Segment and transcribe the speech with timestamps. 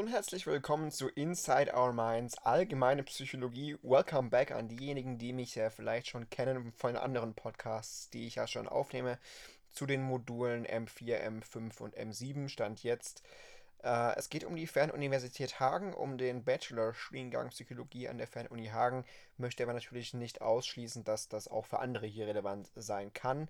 [0.00, 3.76] Und herzlich willkommen zu Inside Our Minds, allgemeine Psychologie.
[3.82, 8.36] Welcome back an diejenigen, die mich ja vielleicht schon kennen von anderen Podcasts, die ich
[8.36, 9.18] ja schon aufnehme,
[9.70, 12.48] zu den Modulen M4, M5 und M7.
[12.48, 13.22] Stand jetzt.
[13.82, 19.04] Äh, es geht um die Fernuniversität Hagen, um den Bachelor-Studiengang Psychologie an der Fernuni Hagen.
[19.36, 23.48] Möchte aber natürlich nicht ausschließen, dass das auch für andere hier relevant sein kann,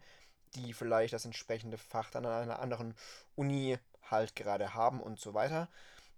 [0.56, 2.97] die vielleicht das entsprechende Fach dann an einer anderen
[3.37, 5.69] Uni halt gerade haben und so weiter.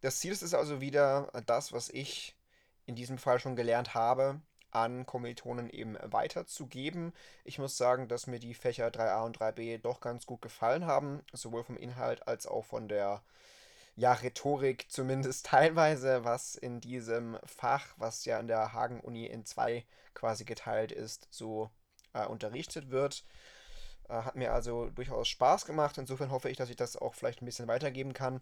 [0.02, 2.34] Das Ziel ist also wieder das, was ich
[2.86, 4.40] in diesem Fall schon gelernt habe,
[4.72, 7.12] an Kommilitonen eben weiterzugeben.
[7.44, 11.20] Ich muss sagen, dass mir die Fächer 3a und 3b doch ganz gut gefallen haben,
[11.32, 13.22] sowohl vom Inhalt als auch von der
[13.94, 19.86] ja, Rhetorik zumindest teilweise, was in diesem Fach, was ja in der Hagen-Uni in zwei
[20.14, 21.70] quasi geteilt ist, so
[22.12, 23.24] äh, unterrichtet wird.
[24.08, 25.96] Äh, hat mir also durchaus Spaß gemacht.
[25.96, 28.40] Insofern hoffe ich, dass ich das auch vielleicht ein bisschen weitergeben kann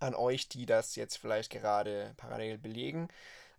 [0.00, 3.08] an euch, die das jetzt vielleicht gerade parallel belegen.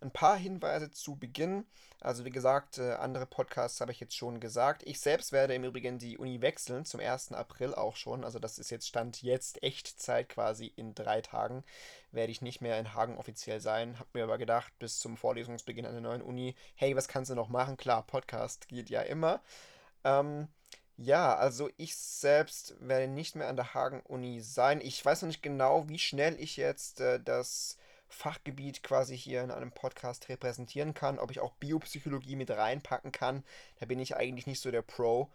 [0.00, 1.64] Ein paar Hinweise zu Beginn.
[2.00, 4.82] Also wie gesagt, äh, andere Podcasts habe ich jetzt schon gesagt.
[4.84, 7.32] Ich selbst werde im Übrigen die Uni wechseln, zum 1.
[7.32, 8.24] April auch schon.
[8.24, 11.62] Also das ist jetzt Stand jetzt Echtzeit quasi in drei Tagen.
[12.10, 14.00] Werde ich nicht mehr in Hagen offiziell sein.
[14.00, 17.36] Habe mir aber gedacht, bis zum Vorlesungsbeginn an der neuen Uni, hey, was kannst du
[17.36, 17.76] noch machen?
[17.76, 19.40] Klar, Podcast geht ja immer.
[20.02, 20.48] Ähm,
[21.02, 24.80] ja, also ich selbst werde nicht mehr an der Hagen-Uni sein.
[24.80, 27.76] Ich weiß noch nicht genau, wie schnell ich jetzt äh, das
[28.08, 33.42] Fachgebiet quasi hier in einem Podcast repräsentieren kann, ob ich auch Biopsychologie mit reinpacken kann.
[33.80, 35.28] Da bin ich eigentlich nicht so der Pro.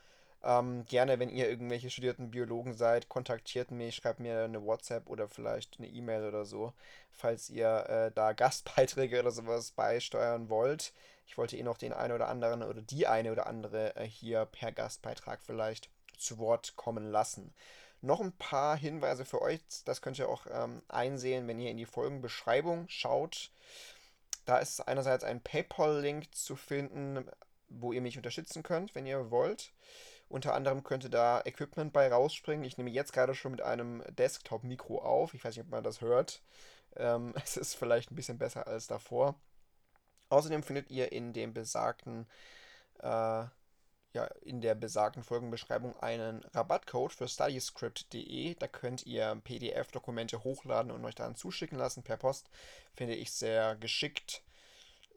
[0.44, 5.28] Ähm, gerne, wenn ihr irgendwelche studierten Biologen seid, kontaktiert mich, schreibt mir eine WhatsApp oder
[5.28, 6.74] vielleicht eine E-Mail oder so,
[7.12, 10.94] falls ihr äh, da Gastbeiträge oder sowas beisteuern wollt.
[11.28, 14.46] Ich wollte eh noch den einen oder anderen oder die eine oder andere äh, hier
[14.46, 17.54] per Gastbeitrag vielleicht zu Wort kommen lassen.
[18.02, 21.78] Noch ein paar Hinweise für euch, das könnt ihr auch ähm, einsehen, wenn ihr in
[21.78, 23.52] die Folgenbeschreibung schaut.
[24.46, 27.30] Da ist einerseits ein PayPal-Link zu finden,
[27.70, 29.74] wo ihr mich unterstützen könnt, wenn ihr wollt.
[30.30, 32.64] Unter anderem könnte da Equipment bei rausspringen.
[32.66, 35.34] Ich nehme jetzt gerade schon mit einem Desktop-Mikro auf.
[35.34, 36.42] Ich weiß nicht, ob man das hört.
[36.96, 39.36] Ähm, es ist vielleicht ein bisschen besser als davor.
[40.30, 42.28] Außerdem findet ihr in dem besagten,
[43.00, 43.46] äh,
[44.14, 48.56] ja, in der besagten Folgenbeschreibung einen Rabattcode für studyscript.de.
[48.56, 52.50] Da könnt ihr PDF-Dokumente hochladen und euch dann zuschicken lassen per Post.
[52.94, 54.44] Finde ich sehr geschickt.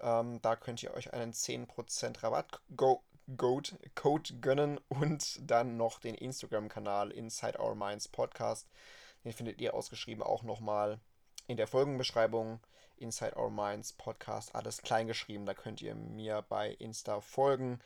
[0.00, 3.00] Ähm, da könnt ihr euch einen 10% Rabattcode
[3.36, 8.68] Code, Code gönnen und dann noch den Instagram-Kanal Inside Our Minds Podcast.
[9.24, 10.98] Den findet ihr ausgeschrieben auch nochmal
[11.46, 12.60] in der Folgenbeschreibung.
[13.00, 15.46] Inside Our Minds Podcast, alles kleingeschrieben.
[15.46, 17.80] Da könnt ihr mir bei Insta folgen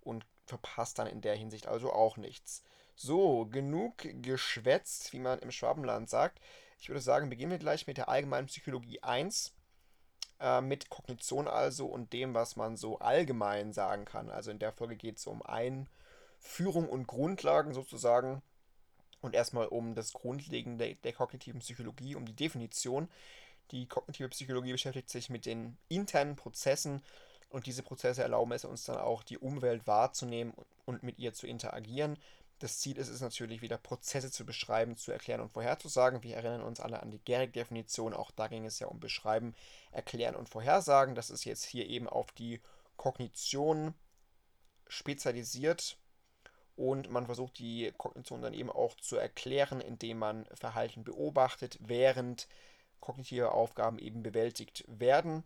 [0.00, 2.62] und verpasst dann in der Hinsicht also auch nichts.
[2.96, 6.40] So, genug geschwätzt, wie man im Schwabenland sagt.
[6.78, 9.52] Ich würde sagen, beginnen wir gleich mit der allgemeinen Psychologie 1
[10.40, 14.30] äh, mit Kognition also und dem, was man so allgemein sagen kann.
[14.30, 18.42] Also in der Folge geht es um Einführung und Grundlagen sozusagen
[19.20, 23.08] und erstmal um das Grundlegende der kognitiven Psychologie, um die Definition.
[23.70, 27.02] Die kognitive Psychologie beschäftigt sich mit den internen Prozessen
[27.50, 30.54] und diese Prozesse erlauben es uns dann auch, die Umwelt wahrzunehmen
[30.84, 32.16] und mit ihr zu interagieren.
[32.60, 36.22] Das Ziel ist es natürlich wieder, Prozesse zu beschreiben, zu erklären und vorherzusagen.
[36.22, 38.12] Wir erinnern uns alle an die Gehrig-Definition.
[38.12, 39.54] Auch da ging es ja um Beschreiben,
[39.92, 41.14] Erklären und Vorhersagen.
[41.14, 42.60] Das ist jetzt hier eben auf die
[42.96, 43.94] Kognition
[44.88, 45.96] spezialisiert.
[46.76, 52.46] Und man versucht die Kognition dann eben auch zu erklären, indem man Verhalten beobachtet, während
[53.00, 55.44] kognitive Aufgaben eben bewältigt werden.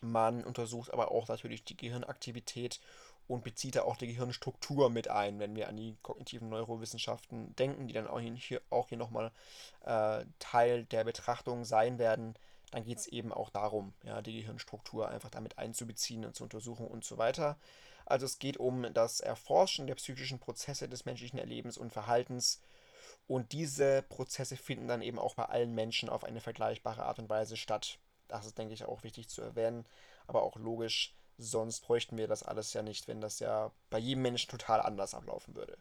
[0.00, 2.80] Man untersucht aber auch natürlich die Gehirnaktivität
[3.26, 7.86] und bezieht da auch die Gehirnstruktur mit ein, wenn wir an die kognitiven Neurowissenschaften denken,
[7.86, 9.32] die dann auch hier, auch hier nochmal
[9.84, 12.34] äh, Teil der Betrachtung sein werden.
[12.70, 16.86] Dann geht es eben auch darum, ja, die Gehirnstruktur einfach damit einzubeziehen und zu untersuchen
[16.86, 17.56] und so weiter.
[18.04, 22.60] Also es geht um das Erforschen der psychischen Prozesse des menschlichen Erlebens und Verhaltens.
[23.26, 27.28] Und diese Prozesse finden dann eben auch bei allen Menschen auf eine vergleichbare Art und
[27.28, 27.98] Weise statt.
[28.28, 29.86] Das ist, denke ich, auch wichtig zu erwähnen,
[30.26, 34.22] aber auch logisch Sonst bräuchten wir das alles ja nicht, wenn das ja bei jedem
[34.22, 35.76] Menschen total anders ablaufen würde.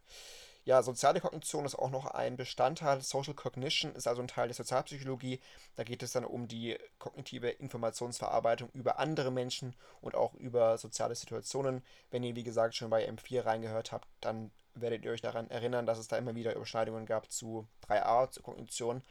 [0.65, 3.01] Ja, soziale Kognition ist auch noch ein Bestandteil.
[3.01, 5.41] Social Cognition ist also ein Teil der Sozialpsychologie.
[5.75, 11.15] Da geht es dann um die kognitive Informationsverarbeitung über andere Menschen und auch über soziale
[11.15, 11.83] Situationen.
[12.11, 15.85] Wenn ihr, wie gesagt, schon bei M4 reingehört habt, dann werdet ihr euch daran erinnern,
[15.85, 19.03] dass es da immer wieder Überschneidungen gab zu 3a, zur Kognition.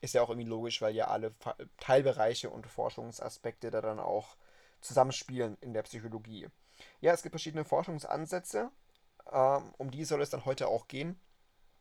[0.00, 1.34] Ist ja auch irgendwie logisch, weil ja alle
[1.78, 4.36] Teilbereiche und Forschungsaspekte da dann auch
[4.80, 6.48] zusammenspielen in der Psychologie.
[7.00, 8.70] Ja, es gibt verschiedene Forschungsansätze,
[9.30, 11.18] ähm, um die soll es dann heute auch gehen.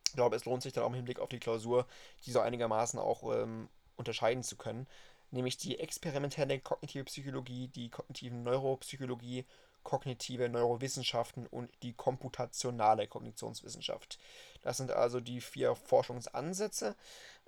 [0.08, 1.88] Ich glaube, es lohnt sich dann auch im Hinblick auf die Klausur,
[2.26, 4.88] die so einigermaßen auch ähm, unterscheiden zu können,
[5.32, 9.46] nämlich die experimentelle kognitive Psychologie, die kognitive Neuropsychologie,
[9.84, 14.20] kognitive Neurowissenschaften und die komputationale Kognitionswissenschaft.
[14.62, 16.96] Das sind also die vier Forschungsansätze.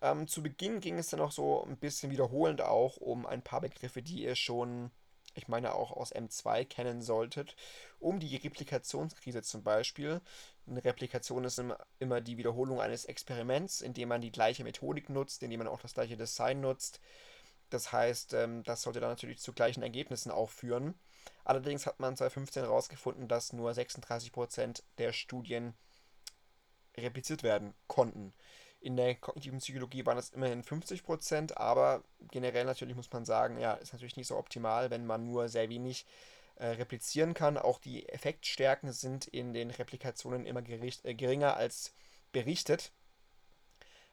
[0.01, 3.62] Ähm, zu Beginn ging es dann noch so ein bisschen wiederholend auch um ein paar
[3.62, 4.92] Begriffe, die ihr schon,
[5.35, 7.56] ich meine auch aus M2 kennen solltet,
[8.00, 10.21] um die Replikationskrise zum Beispiel.
[10.68, 11.62] Eine Replikation ist
[12.00, 15.94] immer die Wiederholung eines Experiments, indem man die gleiche Methodik nutzt, indem man auch das
[15.94, 17.00] gleiche Design nutzt.
[17.69, 20.94] Das heißt, ähm, das sollte dann natürlich zu gleichen Ergebnissen auch führen.
[21.44, 25.74] Allerdings hat man 2015 herausgefunden, dass nur 36% der Studien
[26.95, 28.33] repliziert werden konnten.
[28.83, 33.75] In der kognitiven Psychologie waren es immerhin 50%, aber generell natürlich muss man sagen, ja,
[33.75, 36.06] ist natürlich nicht so optimal, wenn man nur sehr wenig
[36.56, 37.57] äh, replizieren kann.
[37.57, 41.94] Auch die Effektstärken sind in den Replikationen immer gericht, äh, geringer als
[42.33, 42.91] berichtet.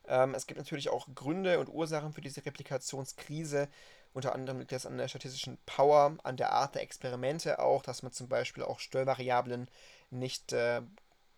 [0.06, 3.69] Ähm, es gibt natürlich auch Gründe und Ursachen für diese Replikationskrise.
[4.12, 8.05] Unter anderem liegt das an der statistischen Power, an der Art der Experimente auch, dass
[8.05, 9.69] man zum Beispiel auch Störvariablen
[10.11, 10.82] nicht äh,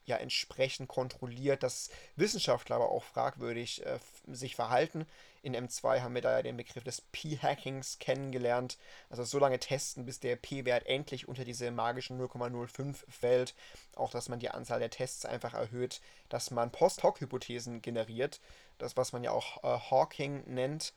[0.05, 5.07] ja entsprechend kontrolliert, dass Wissenschaftler aber auch fragwürdig äh, sich verhalten.
[5.43, 8.79] In M2 haben wir da ja den Begriff des P-Hackings kennengelernt.
[9.11, 13.55] Also so lange testen, bis der P-Wert endlich unter diese magischen 0,05 fällt.
[13.97, 18.41] Auch, dass man die Anzahl der Tests einfach erhöht, dass man Post-Hoc-Hypothesen generiert.
[18.79, 20.95] Das, was man ja auch äh, Hawking nennt.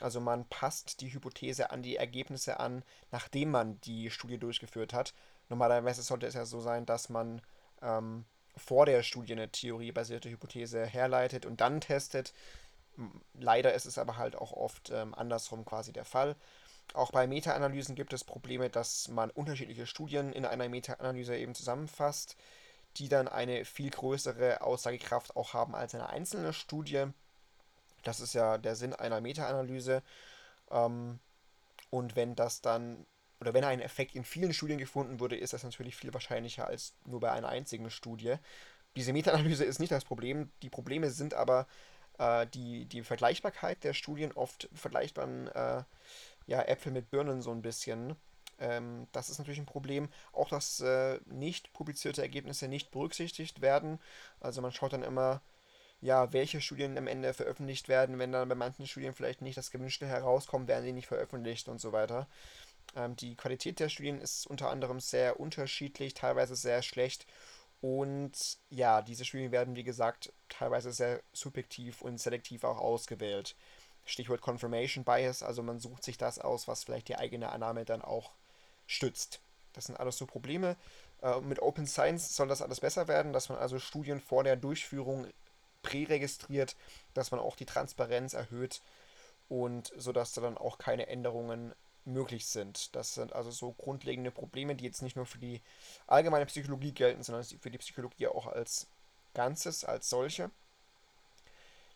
[0.00, 5.12] Also man passt die Hypothese an die Ergebnisse an, nachdem man die Studie durchgeführt hat.
[5.48, 7.42] Normalerweise sollte es ja so sein, dass man
[7.82, 8.24] ähm,
[8.58, 12.32] vor der Studie eine theoriebasierte Hypothese herleitet und dann testet.
[13.34, 16.36] Leider ist es aber halt auch oft ähm, andersrum quasi der Fall.
[16.94, 22.36] Auch bei Meta-Analysen gibt es Probleme, dass man unterschiedliche Studien in einer Meta-Analyse eben zusammenfasst,
[22.96, 27.06] die dann eine viel größere Aussagekraft auch haben als eine einzelne Studie.
[28.04, 30.02] Das ist ja der Sinn einer Meta-Analyse.
[30.70, 31.18] Ähm,
[31.90, 33.06] und wenn das dann
[33.40, 36.94] oder wenn ein Effekt in vielen Studien gefunden wurde, ist das natürlich viel wahrscheinlicher als
[37.04, 38.36] nur bei einer einzigen Studie.
[38.96, 40.50] Diese Meta-Analyse ist nicht das Problem.
[40.62, 41.66] Die Probleme sind aber
[42.18, 44.32] äh, die, die Vergleichbarkeit der Studien.
[44.32, 45.84] Oft vergleicht man äh,
[46.46, 48.16] ja, Äpfel mit Birnen so ein bisschen.
[48.58, 50.08] Ähm, das ist natürlich ein Problem.
[50.32, 54.00] Auch, dass äh, nicht publizierte Ergebnisse nicht berücksichtigt werden.
[54.40, 55.42] Also man schaut dann immer,
[56.00, 58.18] ja, welche Studien am Ende veröffentlicht werden.
[58.18, 61.80] Wenn dann bei manchen Studien vielleicht nicht das Gewünschte herauskommt, werden sie nicht veröffentlicht und
[61.80, 62.26] so weiter.
[62.96, 67.26] Ähm, die Qualität der Studien ist unter anderem sehr unterschiedlich, teilweise sehr schlecht.
[67.80, 73.54] Und ja, diese Studien werden, wie gesagt, teilweise sehr subjektiv und selektiv auch ausgewählt.
[74.04, 78.02] Stichwort Confirmation Bias, also man sucht sich das aus, was vielleicht die eigene Annahme dann
[78.02, 78.32] auch
[78.86, 79.40] stützt.
[79.74, 80.76] Das sind alles so Probleme.
[81.22, 84.56] Äh, mit Open Science soll das alles besser werden, dass man also Studien vor der
[84.56, 85.28] Durchführung
[85.82, 86.74] präregistriert,
[87.14, 88.80] dass man auch die Transparenz erhöht
[89.48, 91.74] und sodass da dann auch keine Änderungen
[92.08, 92.94] möglich sind.
[92.96, 95.62] Das sind also so grundlegende Probleme, die jetzt nicht nur für die
[96.06, 98.88] allgemeine Psychologie gelten, sondern für die Psychologie auch als
[99.34, 100.50] Ganzes, als solche.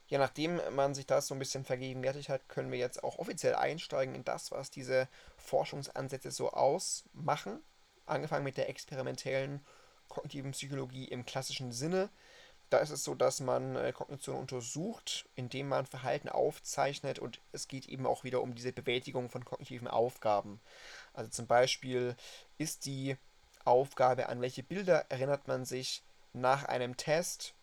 [0.08, 3.54] Ja, nachdem man sich das so ein bisschen vergegenwärtigt hat, können wir jetzt auch offiziell
[3.54, 7.62] einsteigen in das, was diese Forschungsansätze so ausmachen.
[8.04, 9.64] Angefangen mit der experimentellen
[10.08, 12.10] kognitiven Psychologie im klassischen Sinne,
[12.72, 17.68] da ist es so, dass man äh, Kognition untersucht, indem man Verhalten aufzeichnet und es
[17.68, 20.60] geht eben auch wieder um diese Bewältigung von kognitiven Aufgaben.
[21.12, 22.16] Also zum Beispiel
[22.58, 23.16] ist die
[23.64, 26.02] Aufgabe, an welche Bilder erinnert man sich
[26.32, 27.54] nach einem Test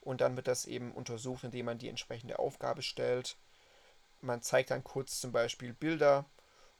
[0.00, 3.36] und dann wird das eben untersucht, indem man die entsprechende Aufgabe stellt.
[4.20, 6.24] Man zeigt dann kurz zum Beispiel Bilder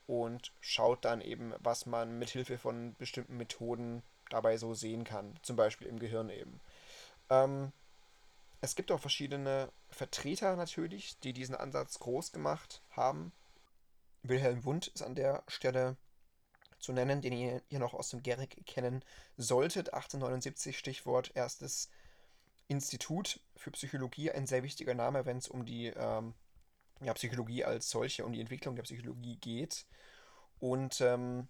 [0.06, 5.34] und schaut dann eben, was man mit Hilfe von bestimmten Methoden dabei so sehen kann,
[5.42, 6.60] zum Beispiel im Gehirn eben.
[7.30, 7.72] Ähm,
[8.60, 13.32] es gibt auch verschiedene Vertreter natürlich, die diesen Ansatz groß gemacht haben.
[14.22, 15.96] Wilhelm Wundt ist an der Stelle
[16.78, 19.04] zu nennen, den ihr hier noch aus dem Gerig kennen
[19.36, 19.94] solltet.
[19.94, 21.90] 1879 Stichwort erstes
[22.68, 26.34] Institut für Psychologie, ein sehr wichtiger Name, wenn es um die ähm,
[27.00, 29.86] ja, Psychologie als solche und die Entwicklung der Psychologie geht.
[30.58, 31.48] Und ähm,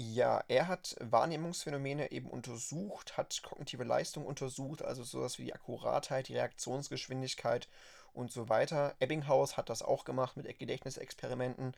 [0.00, 6.28] ja, er hat Wahrnehmungsphänomene eben untersucht, hat kognitive Leistung untersucht, also sowas wie die Akkuratheit,
[6.28, 7.68] die Reaktionsgeschwindigkeit
[8.14, 8.94] und so weiter.
[8.98, 11.74] Ebbinghaus hat das auch gemacht mit Gedächtnisexperimenten.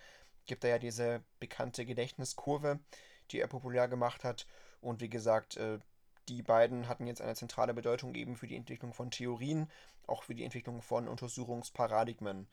[0.47, 2.79] Gibt da ja diese bekannte Gedächtniskurve,
[3.33, 4.47] die er populär gemacht hat.
[4.81, 5.81] Und wie gesagt, äh,
[6.29, 9.69] die beiden hatten jetzt eine zentrale Bedeutung eben für die Entwicklung von Theorien,
[10.07, 12.47] auch für die Entwicklung von Untersuchungsparadigmen.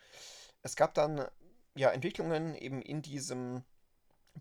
[0.64, 1.28] Es gab dann
[1.76, 3.64] ja Entwicklungen eben in diesem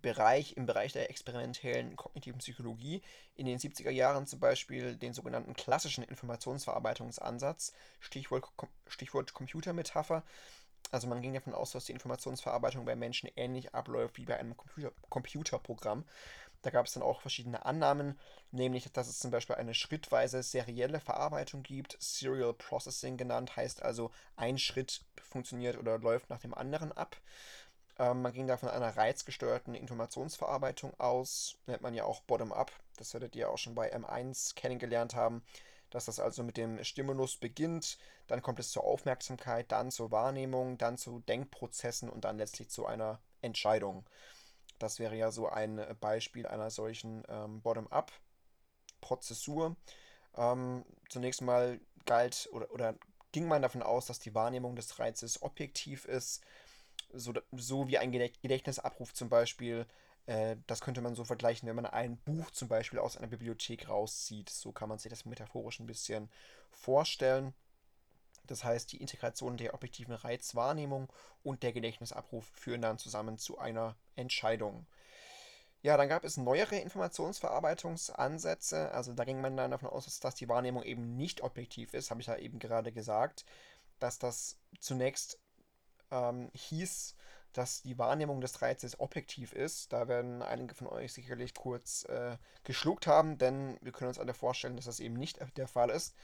[0.00, 3.02] Bereich, im Bereich der experimentellen kognitiven Psychologie,
[3.35, 8.49] in den 70er Jahren zum Beispiel den sogenannten klassischen Informationsverarbeitungsansatz, Stichwort,
[8.87, 10.23] Stichwort Computermetapher.
[10.90, 14.57] Also man ging davon aus, dass die Informationsverarbeitung bei Menschen ähnlich abläuft wie bei einem
[14.57, 16.05] Computer Computerprogramm.
[16.62, 18.19] Da gab es dann auch verschiedene Annahmen,
[18.50, 24.11] nämlich dass es zum Beispiel eine schrittweise serielle Verarbeitung gibt, Serial Processing genannt, heißt also
[24.37, 27.17] ein Schritt funktioniert oder läuft nach dem anderen ab.
[27.99, 33.12] Ähm, man ging da von einer reizgesteuerten Informationsverarbeitung aus, nennt man ja auch Bottom-up, das
[33.12, 35.43] werdet ihr auch schon bei M1 kennengelernt haben,
[35.90, 40.78] dass das also mit dem Stimulus beginnt, dann kommt es zur Aufmerksamkeit, dann zur Wahrnehmung,
[40.78, 44.05] dann zu Denkprozessen und dann letztlich zu einer Entscheidung.
[44.78, 49.76] Das wäre ja so ein Beispiel einer solchen ähm, Bottom-up-Prozessur.
[50.37, 52.95] Ähm, zunächst mal galt oder, oder
[53.33, 56.43] ging man davon aus, dass die Wahrnehmung des Reizes objektiv ist,
[57.12, 59.86] so, so wie ein Gedächtnisabruf zum Beispiel.
[60.26, 63.88] Äh, das könnte man so vergleichen, wenn man ein Buch zum Beispiel aus einer Bibliothek
[63.88, 64.50] rauszieht.
[64.50, 66.28] So kann man sich das metaphorisch ein bisschen
[66.70, 67.54] vorstellen.
[68.46, 71.12] Das heißt, die Integration der objektiven Reizwahrnehmung
[71.42, 74.86] und der Gedächtnisabruf führen dann zusammen zu einer Entscheidung.
[75.82, 78.90] Ja, dann gab es neuere Informationsverarbeitungsansätze.
[78.92, 82.20] Also da ging man dann davon aus, dass die Wahrnehmung eben nicht objektiv ist, habe
[82.20, 83.44] ich ja eben gerade gesagt,
[84.00, 85.38] dass das zunächst
[86.10, 87.14] ähm, hieß,
[87.52, 89.92] dass die Wahrnehmung des Reizes objektiv ist.
[89.92, 94.34] Da werden einige von euch sicherlich kurz äh, geschluckt haben, denn wir können uns alle
[94.34, 96.14] vorstellen, dass das eben nicht der Fall ist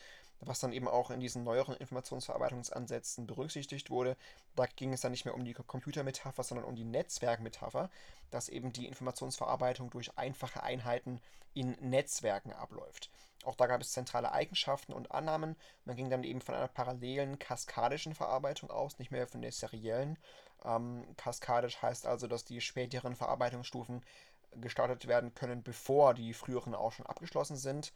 [0.46, 4.16] was dann eben auch in diesen neueren Informationsverarbeitungsansätzen berücksichtigt wurde.
[4.56, 7.90] Da ging es dann nicht mehr um die Computermetapher, sondern um die Netzwerkmetapher,
[8.30, 11.20] dass eben die Informationsverarbeitung durch einfache Einheiten
[11.54, 13.10] in Netzwerken abläuft.
[13.44, 15.56] Auch da gab es zentrale Eigenschaften und Annahmen.
[15.84, 20.18] Man ging dann eben von einer parallelen kaskadischen Verarbeitung aus, nicht mehr von der seriellen.
[20.64, 24.02] Ähm, kaskadisch heißt also, dass die späteren Verarbeitungsstufen
[24.60, 27.92] gestartet werden können, bevor die früheren auch schon abgeschlossen sind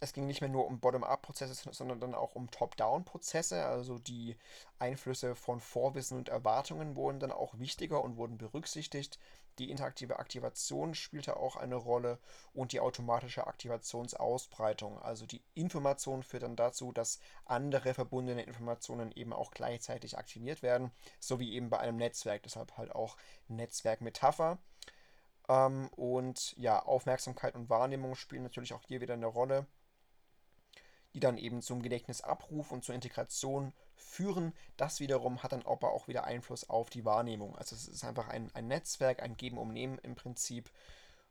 [0.00, 3.66] es ging nicht mehr nur um Bottom-up-Prozesse, sondern dann auch um Top-down-Prozesse.
[3.66, 4.36] Also die
[4.78, 9.18] Einflüsse von Vorwissen und Erwartungen wurden dann auch wichtiger und wurden berücksichtigt.
[9.58, 12.18] Die interaktive Aktivation spielte auch eine Rolle
[12.54, 14.98] und die automatische Aktivationsausbreitung.
[15.02, 20.92] Also die Information führt dann dazu, dass andere verbundene Informationen eben auch gleichzeitig aktiviert werden,
[21.18, 22.42] so wie eben bei einem Netzwerk.
[22.44, 24.56] Deshalb halt auch Netzwerkmetapher.
[25.46, 29.66] Ähm, und ja, Aufmerksamkeit und Wahrnehmung spielen natürlich auch hier wieder eine Rolle
[31.14, 34.52] die dann eben zum Gedächtnisabruf und zur Integration führen.
[34.76, 37.56] Das wiederum hat dann aber auch wieder Einfluss auf die Wahrnehmung.
[37.56, 40.70] Also es ist einfach ein, ein Netzwerk, ein Geben um Nehmen im Prinzip,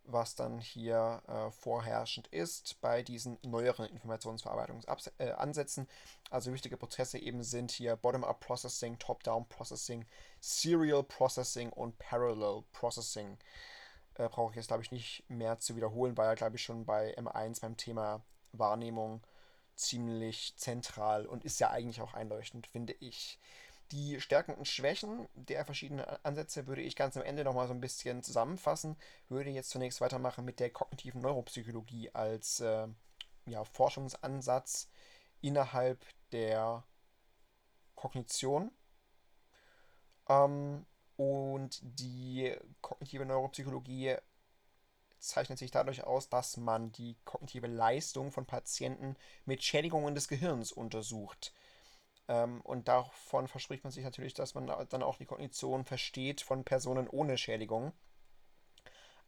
[0.03, 5.85] was dann hier äh, vorherrschend ist bei diesen neueren Informationsverarbeitungsansätzen.
[5.85, 5.87] Äh,
[6.29, 10.05] also wichtige Prozesse eben sind hier Bottom-up Processing, Top-down Processing,
[10.39, 13.37] Serial Processing und Parallel Processing.
[14.15, 16.85] Äh, Brauche ich jetzt, glaube ich, nicht mehr zu wiederholen, weil ja, glaube ich, schon
[16.85, 18.21] bei M1 beim Thema
[18.51, 19.21] Wahrnehmung
[19.79, 23.39] ziemlich zentral und ist ja eigentlich auch einleuchtend, finde ich.
[23.91, 27.81] Die Stärken und Schwächen der verschiedenen Ansätze würde ich ganz am Ende nochmal so ein
[27.81, 28.95] bisschen zusammenfassen.
[29.29, 32.87] Würde jetzt zunächst weitermachen mit der kognitiven Neuropsychologie als äh,
[33.47, 34.89] ja, Forschungsansatz
[35.41, 36.83] innerhalb der
[37.95, 38.71] Kognition.
[40.27, 40.85] Ähm,
[41.17, 44.15] und die kognitive Neuropsychologie
[45.19, 50.71] zeichnet sich dadurch aus, dass man die kognitive Leistung von Patienten mit Schädigungen des Gehirns
[50.71, 51.53] untersucht.
[52.27, 56.63] Ähm, und davon verspricht man sich natürlich, dass man dann auch die Kognition versteht von
[56.63, 57.91] Personen ohne Schädigung.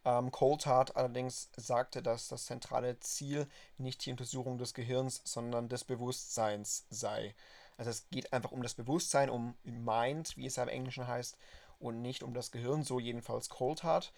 [0.04, 3.46] Ähm, Coulthard allerdings sagte, dass das zentrale Ziel
[3.78, 7.34] nicht die Untersuchung des Gehirns, sondern des Bewusstseins sei.
[7.76, 11.36] Also es geht einfach um das Bewusstsein, um Mind, wie es ja im Englischen heißt,
[11.78, 14.12] und nicht um das Gehirn, so jedenfalls Coulthard.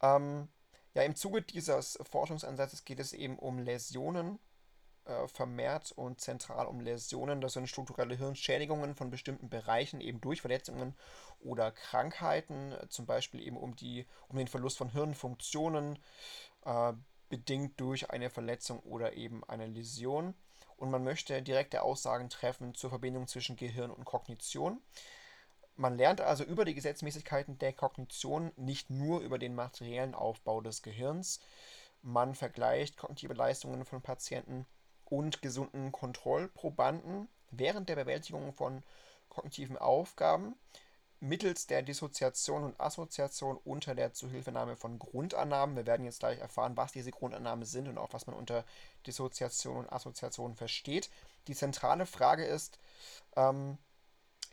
[0.00, 0.48] Ähm,
[0.94, 4.38] ja, im Zuge dieses Forschungsansatzes geht es eben um Läsionen,
[5.06, 7.40] äh, vermehrt und zentral um Läsionen.
[7.40, 10.94] Das sind strukturelle Hirnschädigungen von bestimmten Bereichen, eben durch Verletzungen
[11.40, 15.98] oder Krankheiten, zum Beispiel eben um, die, um den Verlust von Hirnfunktionen,
[16.64, 16.92] äh,
[17.28, 20.34] bedingt durch eine Verletzung oder eben eine Läsion.
[20.76, 24.80] Und man möchte direkte Aussagen treffen zur Verbindung zwischen Gehirn und Kognition.
[25.76, 30.82] Man lernt also über die Gesetzmäßigkeiten der Kognition nicht nur über den materiellen Aufbau des
[30.82, 31.40] Gehirns.
[32.02, 34.66] Man vergleicht kognitive Leistungen von Patienten
[35.04, 38.82] und gesunden Kontrollprobanden während der Bewältigung von
[39.28, 40.54] kognitiven Aufgaben
[41.24, 45.76] mittels der Dissoziation und Assoziation unter der Zuhilfenahme von Grundannahmen.
[45.76, 48.64] Wir werden jetzt gleich erfahren, was diese Grundannahmen sind und auch was man unter
[49.06, 51.10] Dissoziation und Assoziation versteht.
[51.48, 52.78] Die zentrale Frage ist,
[53.36, 53.78] ähm,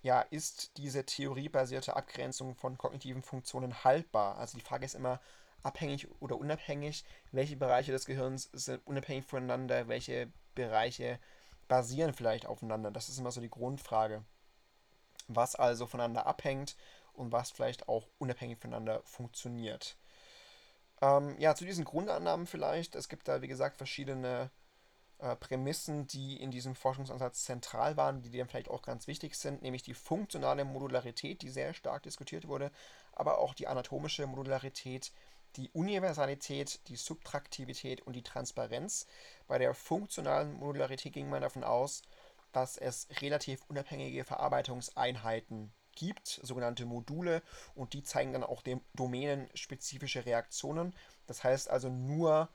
[0.01, 4.37] ja, ist diese theoriebasierte Abgrenzung von kognitiven Funktionen haltbar?
[4.37, 5.19] Also die Frage ist immer
[5.63, 11.19] abhängig oder unabhängig, welche Bereiche des Gehirns sind unabhängig voneinander, welche Bereiche
[11.67, 12.91] basieren vielleicht aufeinander.
[12.91, 14.23] Das ist immer so die Grundfrage.
[15.27, 16.75] was also voneinander abhängt
[17.13, 19.97] und was vielleicht auch unabhängig voneinander funktioniert.
[21.01, 22.95] Ähm, ja, zu diesen Grundannahmen vielleicht.
[22.95, 24.51] Es gibt da, wie gesagt, verschiedene
[25.21, 29.61] äh, Prämissen, die in diesem Forschungsansatz zentral waren, die dann vielleicht auch ganz wichtig sind,
[29.61, 32.71] nämlich die funktionale Modularität, die sehr stark diskutiert wurde,
[33.13, 35.11] aber auch die anatomische Modularität,
[35.57, 39.05] die Universalität, die Subtraktivität und die Transparenz.
[39.47, 42.01] Bei der funktionalen Modularität ging man davon aus,
[42.51, 47.43] dass es relativ unabhängige Verarbeitungseinheiten gibt, sogenannte Module,
[47.75, 50.95] und die zeigen dann auch dem domänenspezifische Reaktionen.
[51.27, 52.49] Das heißt also nur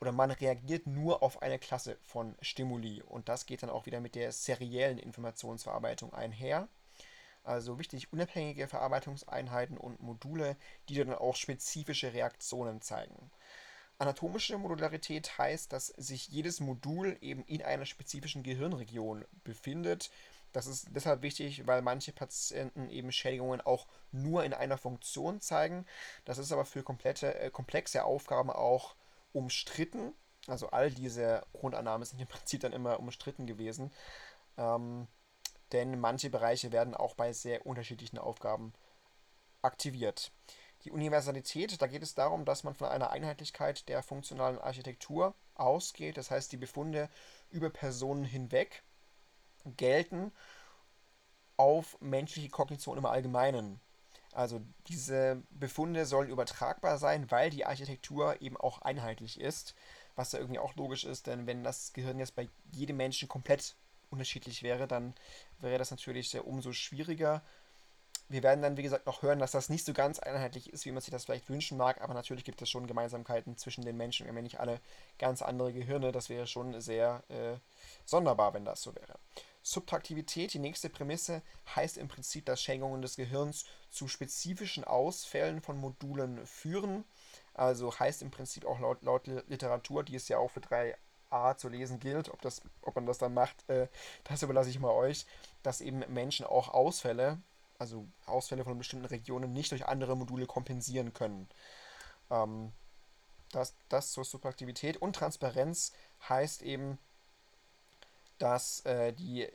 [0.00, 4.00] oder man reagiert nur auf eine Klasse von Stimuli und das geht dann auch wieder
[4.00, 6.68] mit der seriellen Informationsverarbeitung einher.
[7.42, 10.56] Also wichtig unabhängige Verarbeitungseinheiten und Module,
[10.88, 13.30] die dann auch spezifische Reaktionen zeigen.
[13.98, 20.10] Anatomische Modularität heißt, dass sich jedes Modul eben in einer spezifischen Gehirnregion befindet.
[20.52, 25.86] Das ist deshalb wichtig, weil manche Patienten eben Schädigungen auch nur in einer Funktion zeigen.
[26.24, 28.96] Das ist aber für komplette, äh, komplexe Aufgaben auch
[29.32, 30.12] umstritten.
[30.46, 33.92] Also all diese Grundannahmen sind im Prinzip dann immer umstritten gewesen.
[34.56, 35.06] Ähm,
[35.72, 38.72] denn manche Bereiche werden auch bei sehr unterschiedlichen Aufgaben
[39.62, 40.32] aktiviert.
[40.84, 46.16] Die Universalität, da geht es darum, dass man von einer Einheitlichkeit der funktionalen Architektur ausgeht.
[46.16, 47.08] Das heißt, die Befunde
[47.50, 48.82] über Personen hinweg
[49.76, 50.32] gelten
[51.56, 53.80] auf menschliche Kognition im Allgemeinen.
[54.32, 59.74] Also diese Befunde sollen übertragbar sein, weil die Architektur eben auch einheitlich ist,
[60.14, 63.74] was ja irgendwie auch logisch ist, denn wenn das Gehirn jetzt bei jedem Menschen komplett
[64.10, 65.14] unterschiedlich wäre, dann
[65.60, 67.42] wäre das natürlich umso schwieriger.
[68.28, 70.92] Wir werden dann, wie gesagt, noch hören, dass das nicht so ganz einheitlich ist, wie
[70.92, 74.24] man sich das vielleicht wünschen mag, aber natürlich gibt es schon Gemeinsamkeiten zwischen den Menschen.
[74.24, 74.80] Wir haben ja nicht alle
[75.18, 77.56] ganz andere Gehirne, das wäre schon sehr äh,
[78.04, 79.18] sonderbar, wenn das so wäre.
[79.62, 81.42] Subtraktivität, die nächste Prämisse,
[81.74, 87.04] heißt im Prinzip, dass Schenkungen des Gehirns zu spezifischen Ausfällen von Modulen führen.
[87.54, 91.68] Also heißt im Prinzip auch laut, laut Literatur, die es ja auch für 3a zu
[91.68, 93.88] lesen gilt, ob, das, ob man das dann macht, äh,
[94.24, 95.26] das überlasse ich mal euch,
[95.62, 97.38] dass eben Menschen auch Ausfälle,
[97.78, 101.48] also Ausfälle von bestimmten Regionen, nicht durch andere Module kompensieren können.
[102.30, 102.72] Ähm,
[103.52, 105.92] das, das zur Subtraktivität und Transparenz
[106.28, 106.98] heißt eben,
[108.38, 109.48] dass äh, die,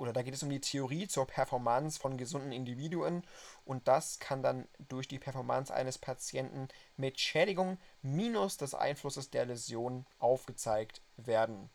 [0.00, 3.22] oder da geht es um die Theorie zur Performance von gesunden Individuen
[3.66, 9.44] und das kann dann durch die Performance eines Patienten mit Schädigung minus des Einflusses der
[9.44, 11.68] Läsion aufgezeigt werden.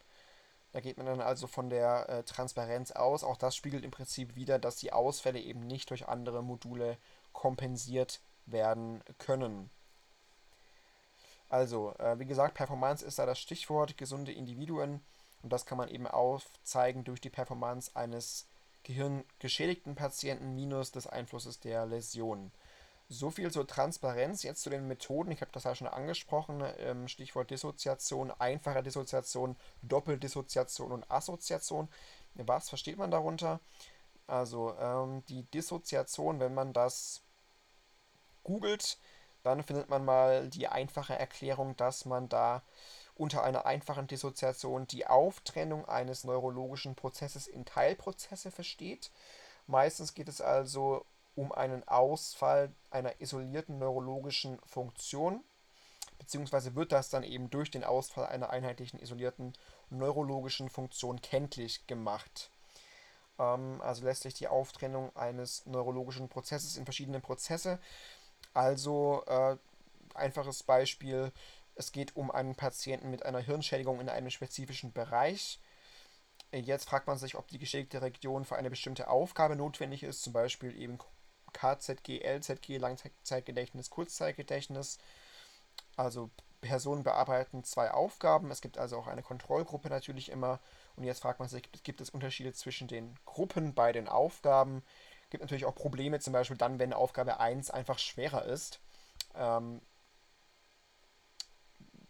[0.72, 3.24] Da geht man dann also von der äh, Transparenz aus.
[3.24, 6.98] Auch das spiegelt im Prinzip wieder, dass die Ausfälle eben nicht durch andere Module
[7.32, 9.70] kompensiert werden können.
[11.48, 13.98] Also, äh, wie gesagt, Performance ist da das Stichwort.
[13.98, 15.00] Gesunde Individuen
[15.46, 18.48] und das kann man eben aufzeigen durch die Performance eines
[18.82, 22.52] gehirngeschädigten Patienten minus des Einflusses der Läsion.
[23.10, 24.42] So viel zur Transparenz.
[24.42, 25.30] Jetzt zu den Methoden.
[25.30, 26.64] Ich habe das ja schon angesprochen.
[26.80, 31.90] Ähm, Stichwort Dissoziation, einfache Dissoziation, Doppeldissoziation und Assoziation.
[32.34, 33.60] Was versteht man darunter?
[34.26, 37.22] Also ähm, die Dissoziation, wenn man das
[38.44, 38.98] googelt,
[39.44, 42.64] dann findet man mal die einfache Erklärung, dass man da
[43.16, 49.12] unter einer einfachen Dissoziation die Auftrennung eines neurologischen Prozesses in Teilprozesse versteht.
[49.68, 55.44] Meistens geht es also um einen Ausfall einer isolierten neurologischen Funktion,
[56.20, 59.54] beziehungsweise wird das dann eben durch den Ausfall einer einheitlichen isolierten
[59.90, 62.52] neurologischen Funktion kenntlich gemacht.
[63.40, 67.80] Ähm, also lässt sich die Auftrennung eines neurologischen Prozesses in verschiedene Prozesse.
[68.54, 69.58] Also äh,
[70.14, 71.32] einfaches Beispiel,
[71.76, 75.60] es geht um einen Patienten mit einer Hirnschädigung in einem spezifischen Bereich.
[76.52, 80.32] Jetzt fragt man sich, ob die geschädigte Region für eine bestimmte Aufgabe notwendig ist, zum
[80.32, 80.98] Beispiel eben
[81.54, 84.98] KZG, LZG, Langzeitgedächtnis, Kurzzeitgedächtnis.
[85.98, 86.30] Also
[86.62, 88.52] Personen bearbeiten zwei Aufgaben.
[88.52, 90.60] Es gibt also auch eine Kontrollgruppe natürlich immer.
[90.96, 94.84] Und jetzt fragt man sich, gibt es Unterschiede zwischen den Gruppen bei den Aufgaben?
[95.24, 98.80] Es gibt natürlich auch Probleme, zum Beispiel dann, wenn Aufgabe 1 einfach schwerer ist.
[99.36, 99.82] Ähm,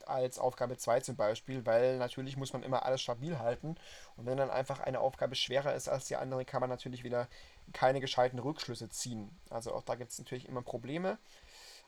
[0.07, 3.75] als Aufgabe 2 zum Beispiel, weil natürlich muss man immer alles stabil halten.
[4.15, 7.27] Und wenn dann einfach eine Aufgabe schwerer ist als die andere, kann man natürlich wieder
[7.73, 9.29] keine gescheiten Rückschlüsse ziehen.
[9.49, 11.17] Also auch da gibt es natürlich immer Probleme.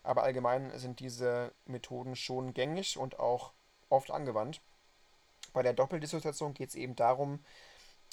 [0.04, 3.52] Aber allgemein sind diese Methoden schon gängig und auch
[3.90, 4.62] oft angewandt.
[5.54, 7.44] Bei der Doppeldissoziation geht es eben darum,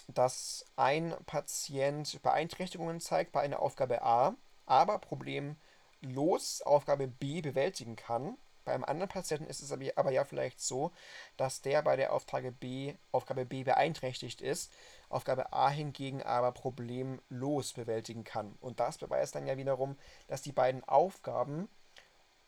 [0.09, 4.35] dass ein Patient Beeinträchtigungen zeigt bei einer Aufgabe A,
[4.67, 10.93] aber problemlos Aufgabe B bewältigen kann beim anderen Patienten ist es aber, ja vielleicht so,
[11.37, 14.73] dass der bei der Aufgabe B, Aufgabe B beeinträchtigt ist.
[15.09, 18.57] Aufgabe A hingegen aber problemlos bewältigen kann.
[18.61, 19.97] Und das beweist dann ja wiederum,
[20.27, 21.69] dass die beiden Aufgaben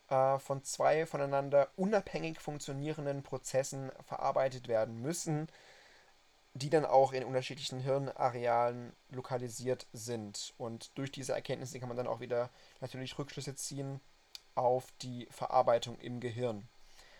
[0.09, 5.47] äh, von zwei voneinander unabhängig funktionierenden Prozessen verarbeitet werden müssen,
[6.53, 10.53] die dann auch in unterschiedlichen Hirnarealen lokalisiert sind.
[10.57, 12.49] Und durch diese Erkenntnisse kann man dann auch wieder
[12.81, 14.01] natürlich Rückschlüsse ziehen
[14.57, 16.67] auf die Verarbeitung im Gehirn.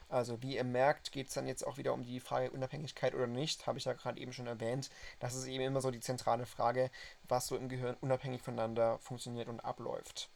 [0.10, 3.28] Also wie ihr merkt, geht es dann jetzt auch wieder um die Frage Unabhängigkeit oder
[3.28, 4.90] nicht, habe ich ja gerade eben schon erwähnt.
[5.20, 6.90] Das ist eben immer so die zentrale Frage,
[7.28, 10.30] was so im Gehirn unabhängig voneinander funktioniert und abläuft.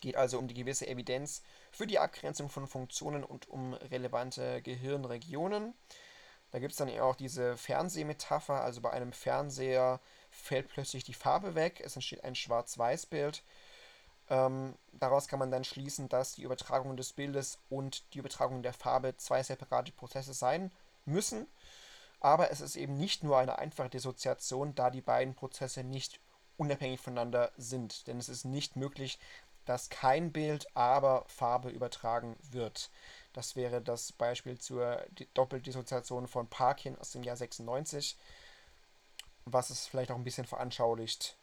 [0.00, 5.74] Geht also um die gewisse Evidenz für die Abgrenzung von Funktionen und um relevante Gehirnregionen.
[6.50, 11.54] Da gibt es dann auch diese Fernsehmetapher, also bei einem Fernseher fällt plötzlich die Farbe
[11.54, 13.42] weg, es entsteht ein Schwarz-Weiß-Bild
[14.32, 18.72] ähm, daraus kann man dann schließen, dass die Übertragung des Bildes und die Übertragung der
[18.72, 20.72] Farbe zwei separate Prozesse sein
[21.04, 21.46] müssen.
[22.18, 26.18] Aber es ist eben nicht nur eine einfache Dissoziation, da die beiden Prozesse nicht
[26.56, 28.06] unabhängig voneinander sind.
[28.06, 29.18] Denn es ist nicht möglich,
[29.66, 32.90] dass kein Bild, aber Farbe übertragen wird.
[33.34, 38.16] Das wäre das Beispiel zur Doppeldissoziation von Parkin aus dem Jahr 96,
[39.44, 41.36] was es vielleicht auch ein bisschen veranschaulicht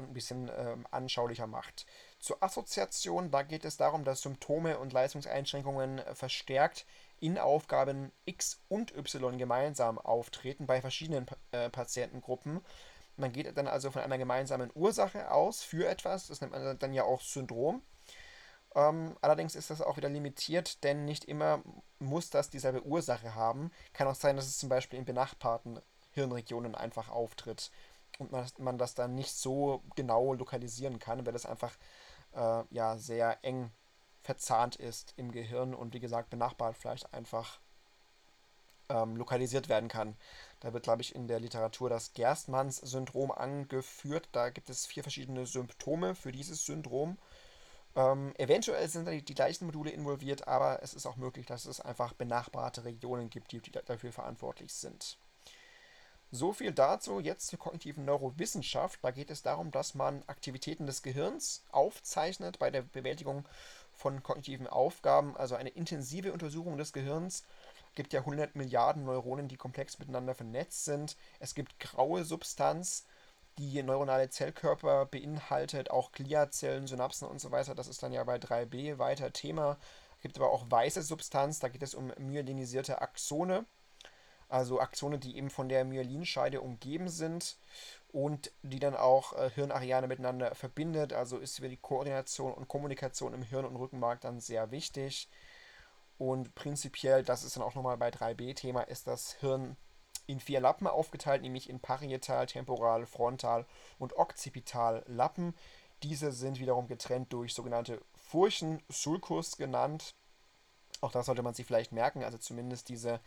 [0.00, 1.86] und ein bisschen ähm, anschaulicher macht.
[2.20, 6.84] Zur Assoziation, da geht es darum, dass Symptome und Leistungseinschränkungen äh, verstärkt
[7.18, 12.60] in Aufgaben X und Y gemeinsam auftreten bei verschiedenen äh, Patientengruppen.
[13.16, 16.92] Man geht dann also von einer gemeinsamen Ursache aus für etwas, das nennt man dann
[16.92, 17.82] ja auch Syndrom.
[18.74, 21.62] Ähm, allerdings ist das auch wieder limitiert, denn nicht immer
[21.98, 23.70] muss das dieselbe Ursache haben.
[23.94, 25.80] Kann auch sein, dass es zum Beispiel in benachbarten
[26.12, 27.70] Hirnregionen einfach auftritt
[28.18, 31.72] und man, man das dann nicht so genau lokalisieren kann, weil das einfach
[32.34, 33.70] äh, ja sehr eng
[34.22, 37.58] verzahnt ist im Gehirn und wie gesagt benachbart vielleicht einfach
[38.90, 40.16] ähm, lokalisiert werden kann.
[40.60, 44.28] Da wird, glaube ich, in der Literatur das Gerstmanns-Syndrom angeführt.
[44.32, 47.16] Da gibt es vier verschiedene Symptome für dieses Syndrom.
[47.96, 51.64] Ähm, eventuell sind da die, die, gleichen Module involviert, aber es ist auch möglich, dass
[51.64, 55.18] es einfach benachbarte Regionen gibt, die, die dafür verantwortlich sind.
[56.32, 57.18] So viel dazu.
[57.18, 59.00] Jetzt zur kognitiven Neurowissenschaft.
[59.02, 63.44] Da geht es darum, dass man Aktivitäten des Gehirns aufzeichnet bei der Bewältigung
[63.92, 67.42] von kognitiven Aufgaben, also eine intensive Untersuchung des Gehirns.
[67.90, 71.16] Es gibt ja 100 Milliarden Neuronen, die komplex miteinander vernetzt sind.
[71.40, 73.04] Es gibt graue Substanz,
[73.58, 77.74] die neuronale Zellkörper beinhaltet, auch Gliazellen, Synapsen und so weiter.
[77.74, 79.76] Das ist dann ja bei 3b weiter Thema.
[80.18, 83.66] Es gibt aber auch weiße Substanz, da geht es um myelinisierte Axone
[84.50, 87.56] also Axone, die eben von der Myelinscheide umgeben sind
[88.12, 91.12] und die dann auch äh, Hirnareale miteinander verbindet.
[91.12, 95.28] Also ist für die Koordination und Kommunikation im Hirn und Rückenmark dann sehr wichtig.
[96.18, 99.76] Und prinzipiell, das ist dann auch nochmal bei 3b-Thema, ist das Hirn
[100.26, 103.64] in vier Lappen aufgeteilt, nämlich in parietal, temporal, frontal
[103.98, 105.54] und occipital Lappen.
[106.02, 110.14] Diese sind wiederum getrennt durch sogenannte Furchen, Sulcus genannt.
[111.00, 113.20] Auch das sollte man sich vielleicht merken, also zumindest diese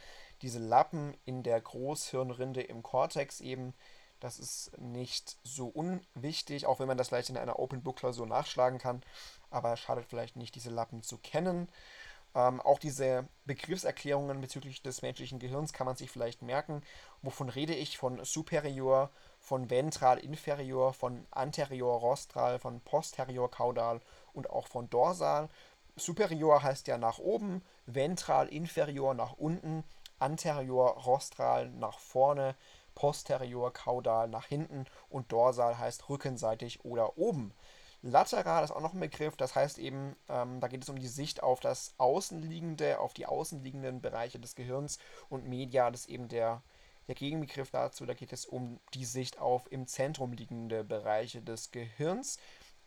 [0.43, 3.73] diese Lappen in der Großhirnrinde im Kortex eben.
[4.19, 8.27] Das ist nicht so unwichtig, auch wenn man das vielleicht in einer Open Book Klausur
[8.27, 9.01] nachschlagen kann.
[9.49, 11.67] Aber schadet vielleicht nicht, diese Lappen zu kennen.
[12.35, 16.81] Ähm, auch diese Begriffserklärungen bezüglich des menschlichen Gehirns kann man sich vielleicht merken.
[17.21, 17.97] Wovon rede ich?
[17.97, 24.01] Von superior, von ventral inferior, von anterior rostral, von posterior caudal
[24.33, 25.49] und auch von dorsal.
[25.95, 29.83] Superior heißt ja nach oben, ventral inferior nach unten
[30.23, 32.55] anterior rostral nach vorne,
[32.95, 37.53] posterior kaudal nach hinten und dorsal heißt rückenseitig oder oben.
[38.01, 41.07] Lateral ist auch noch ein Begriff, das heißt eben, ähm, da geht es um die
[41.07, 44.97] Sicht auf das Außenliegende, auf die außenliegenden Bereiche des Gehirns
[45.29, 46.63] und medial ist eben der,
[47.07, 51.71] der Gegenbegriff dazu, da geht es um die Sicht auf im Zentrum liegende Bereiche des
[51.71, 52.37] Gehirns.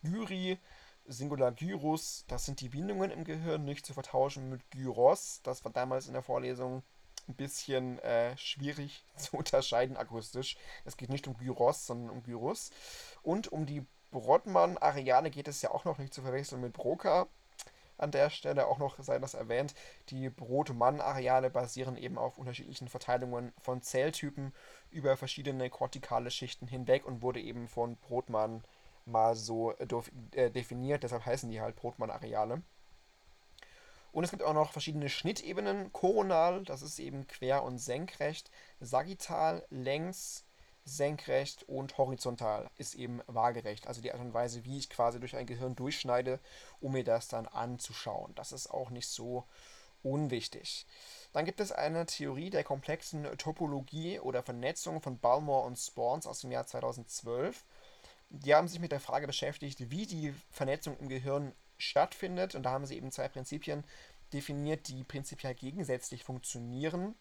[0.03, 0.59] Gyri,
[1.05, 5.71] Singular Gyrus, das sind die Bindungen im Gehirn, nicht zu vertauschen mit Gyros, das war
[5.71, 6.83] damals in der Vorlesung
[7.27, 10.57] ein bisschen äh, schwierig zu unterscheiden akustisch.
[10.85, 12.71] Es geht nicht um Gyros, sondern um Gyrus.
[13.23, 17.27] Und um die Brodmann-Areale geht es ja auch noch nicht zu verwechseln mit Broca.
[17.97, 19.73] An der Stelle auch noch sei das erwähnt,
[20.09, 24.53] die Brodmann-Areale basieren eben auf unterschiedlichen Verteilungen von Zelltypen
[24.91, 28.63] über verschiedene kortikale Schichten hinweg und wurde eben von Brodmann
[29.05, 32.61] mal so äh, definiert, deshalb heißen die halt Brodmann-Areale.
[34.17, 35.93] Und es gibt auch noch verschiedene Schnittebenen.
[35.93, 38.49] Koronal, das ist eben quer und senkrecht.
[38.79, 40.43] Sagittal, längs,
[40.85, 43.85] senkrecht und horizontal ist eben waagerecht.
[43.85, 46.39] Also die Art und Weise, wie ich quasi durch ein Gehirn durchschneide,
[46.81, 48.33] um mir das dann anzuschauen.
[48.33, 49.43] Das ist auch nicht so
[50.01, 50.87] unwichtig.
[51.31, 56.41] Dann gibt es eine Theorie der komplexen Topologie oder Vernetzung von Balmore und Spawns aus
[56.41, 57.63] dem Jahr 2012.
[58.29, 62.55] Die haben sich mit der Frage beschäftigt, wie die Vernetzung im Gehirn stattfindet.
[62.55, 63.83] Und da haben sie eben zwei Prinzipien
[64.33, 67.15] definiert, die prinzipiell gegensätzlich funktionieren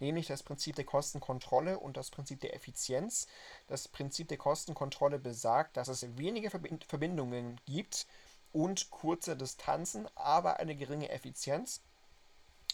[0.00, 3.26] nämlich das Prinzip der Kostenkontrolle und das Prinzip der Effizienz.
[3.68, 8.06] Das Prinzip der Kostenkontrolle besagt, dass es wenige Verbindungen gibt
[8.52, 11.82] und kurze Distanzen, aber eine geringe Effizienz.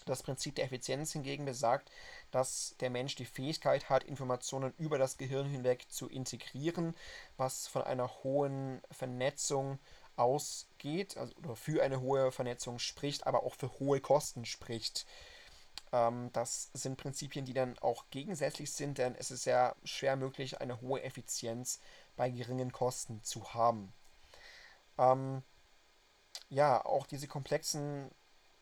[0.06, 1.90] Das Prinzip der Effizienz hingegen besagt,
[2.30, 6.94] dass der Mensch die Fähigkeit hat, Informationen über das Gehirn hinweg zu integrieren,
[7.36, 9.80] was von einer hohen Vernetzung
[10.16, 15.06] ausgeht, also oder für eine hohe Vernetzung spricht, aber auch für hohe Kosten spricht.
[15.92, 20.60] Ähm, das sind Prinzipien, die dann auch gegensätzlich sind, denn es ist sehr schwer möglich,
[20.60, 21.80] eine hohe Effizienz
[22.16, 23.92] bei geringen Kosten zu haben.
[24.98, 25.42] Ähm,
[26.48, 28.10] ja, auch diese komplexen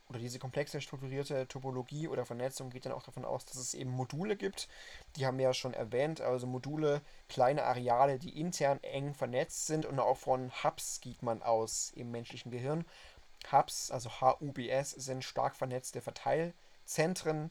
[0.09, 3.91] oder diese komplexe strukturierte Topologie oder Vernetzung geht dann auch davon aus, dass es eben
[3.91, 4.69] Module gibt.
[5.17, 9.87] Die haben wir ja schon erwähnt, also Module, kleine Areale, die intern eng vernetzt sind
[9.87, 12.85] und auch von Hubs geht man aus im menschlichen Gehirn.
[13.51, 17.51] Hubs, also HUBS, sind stark vernetzte Verteil- Zentren.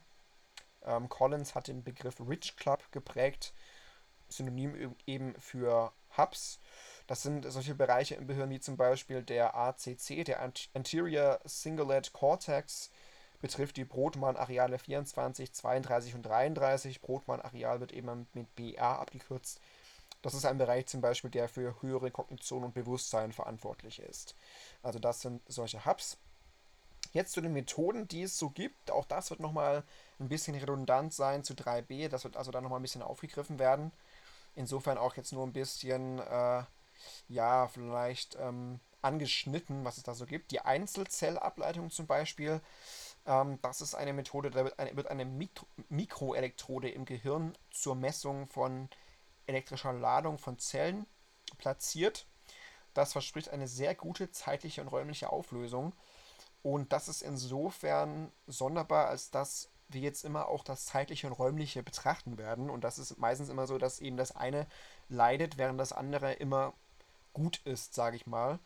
[0.84, 3.54] Ähm, Collins hat den Begriff Rich Club geprägt,
[4.30, 6.60] synonym eben für Hubs.
[7.08, 12.92] Das sind solche Bereiche im Gehirn wie zum Beispiel der ACC, der Anterior Cingulate Cortex,
[13.42, 17.02] betrifft die Brotmann-Areale 24, 32 und 33.
[17.02, 19.60] Brotmann-Areal wird eben mit BA abgekürzt.
[20.22, 24.36] Das ist ein Bereich zum Beispiel, der für höhere Kognition und Bewusstsein verantwortlich ist.
[24.82, 26.18] Also das sind solche Hubs.
[27.12, 28.90] Jetzt zu den Methoden, die es so gibt.
[28.90, 29.84] Auch das wird nochmal
[30.20, 32.08] ein bisschen redundant sein zu 3b.
[32.08, 33.92] Das wird also dann nochmal ein bisschen aufgegriffen werden.
[34.56, 36.64] Insofern auch jetzt nur ein bisschen, äh,
[37.28, 40.52] ja, vielleicht ähm, angeschnitten, was es da so gibt.
[40.52, 42.62] Die Einzelzellableitung zum Beispiel.
[43.26, 47.96] Ähm, das ist eine Methode, da wird eine, wird eine Mikro Mikroelektrode im Gehirn zur
[47.96, 48.90] Messung von
[49.46, 51.06] elektrischer Ladung von Zellen
[51.58, 52.26] platziert.
[52.94, 55.94] Das verspricht eine sehr gute zeitliche und räumliche Auflösung.
[56.62, 61.84] Und das ist insofern sonderbar, als dass wir jetzt immer auch das zeitliche und räumliche
[61.84, 62.70] betrachten werden.
[62.70, 64.68] Und das ist meistens immer so, dass eben das eine
[65.10, 66.74] leidet, während das andere immer
[67.34, 68.60] gut ist, sage ich mal.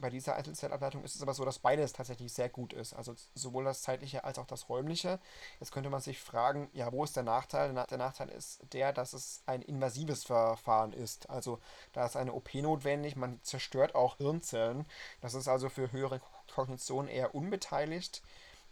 [0.00, 2.94] Bei dieser Einzelzellableitung ist es aber so, dass beides tatsächlich sehr gut ist.
[2.94, 5.20] Also sowohl das zeitliche als auch das räumliche.
[5.60, 7.72] Jetzt könnte man sich fragen, ja, wo ist der Nachteil?
[7.72, 11.30] Der Nachteil ist der, dass es ein invasives Verfahren ist.
[11.30, 11.60] Also
[11.92, 14.84] da ist eine OP notwendig, man zerstört auch Hirnzellen.
[15.20, 16.20] Das ist also für höhere
[16.52, 18.22] Kognition eher unbeteiligt,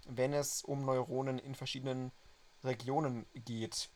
[0.06, 2.10] wenn es um Neuronen in verschiedenen
[2.64, 3.90] Regionen geht.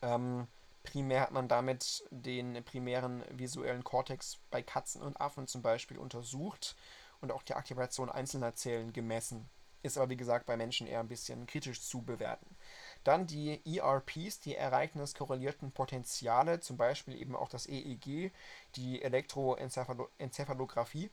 [0.00, 0.48] Ähm,
[0.82, 6.76] primär hat man damit den primären visuellen Kortex bei Katzen und Affen zum Beispiel untersucht
[7.20, 9.48] und auch die Aktivation einzelner Zellen gemessen.
[9.82, 12.56] Ist aber wie gesagt bei Menschen eher ein bisschen kritisch zu bewerten.
[13.02, 18.30] Dann die ERPs, die ereigniskorrelierten Potenziale, zum Beispiel eben auch das EEG,
[18.76, 21.10] die Elektroenzephalographie.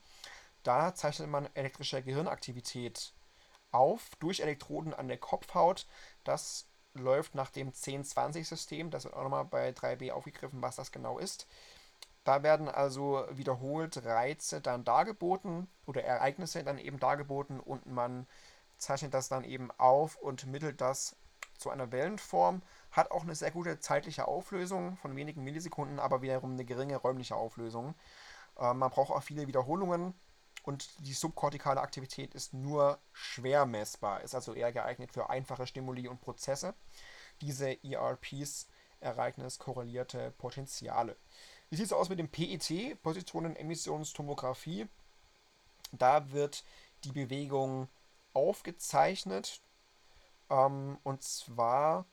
[0.61, 3.13] Da zeichnet man elektrische Gehirnaktivität
[3.71, 5.87] auf durch Elektroden an der Kopfhaut.
[6.23, 8.91] Das läuft nach dem 10-20-System.
[8.91, 11.47] Das wird auch nochmal bei 3b aufgegriffen, was das genau ist.
[12.23, 18.27] Da werden also wiederholt Reize dann dargeboten oder Ereignisse dann eben dargeboten und man
[18.77, 21.15] zeichnet das dann eben auf und mittelt das
[21.57, 22.61] zu einer Wellenform.
[22.91, 27.35] Hat auch eine sehr gute zeitliche Auflösung von wenigen Millisekunden, aber wiederum eine geringe räumliche
[27.35, 27.95] Auflösung.
[28.57, 30.13] Äh, man braucht auch viele Wiederholungen
[30.63, 36.07] und die subkortikale Aktivität ist nur schwer messbar, ist also eher geeignet für einfache Stimuli
[36.07, 36.73] und Prozesse.
[37.41, 38.67] Diese ERPs
[38.99, 41.15] ereigniskorrelierte Potenziale.
[41.69, 44.87] Wie sieht es aus mit dem PET, Positronenemissionstomographie?
[45.91, 46.63] Da wird
[47.03, 47.87] die Bewegung
[48.33, 49.61] aufgezeichnet
[50.49, 52.05] ähm, und zwar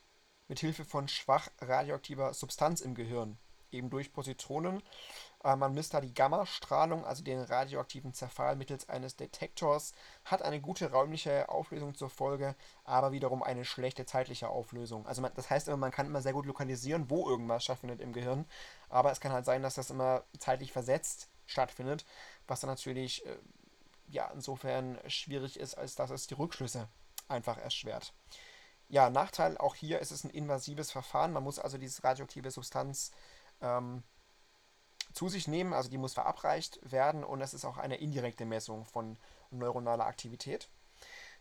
[0.48, 3.36] mit Hilfe von schwach radioaktiver Substanz im Gehirn,
[3.72, 4.82] eben durch Positronen.
[5.46, 10.60] Äh, man misst da die Gammastrahlung, also den radioaktiven Zerfall mittels eines Detektors, hat eine
[10.60, 15.06] gute räumliche Auflösung zur Folge, aber wiederum eine schlechte zeitliche Auflösung.
[15.06, 18.12] Also man, das heißt immer, man kann immer sehr gut lokalisieren, wo irgendwas stattfindet im
[18.12, 18.44] Gehirn,
[18.88, 22.04] aber es kann halt sein, dass das immer zeitlich versetzt stattfindet,
[22.48, 23.36] was dann natürlich äh,
[24.08, 26.88] ja insofern schwierig ist, als dass es die Rückschlüsse
[27.28, 28.12] einfach erschwert.
[28.88, 31.32] Ja, Nachteil auch hier ist es ein invasives Verfahren.
[31.32, 33.12] Man muss also diese radioaktive Substanz
[33.60, 34.02] ähm,
[35.16, 38.84] zu sich nehmen, also die muss verabreicht werden und es ist auch eine indirekte Messung
[38.84, 39.16] von
[39.50, 40.68] neuronaler Aktivität.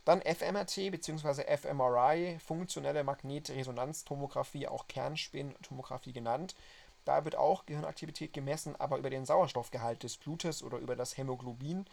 [0.05, 1.57] Dann FMRT bzw.
[1.57, 6.55] fMRI, funktionelle Magnetresonanztomographie, auch Kernspintomographie genannt.
[7.03, 11.85] Da wird auch Gehirnaktivität gemessen, aber über den Sauerstoffgehalt des Blutes oder über das Hämoglobin.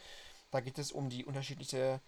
[0.50, 2.00] Da geht es um die unterschiedliche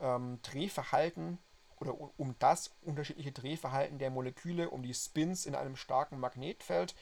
[0.00, 1.38] ähm, Drehverhalten
[1.80, 6.94] oder um das unterschiedliche Drehverhalten der Moleküle, um die Spins in einem starken Magnetfeld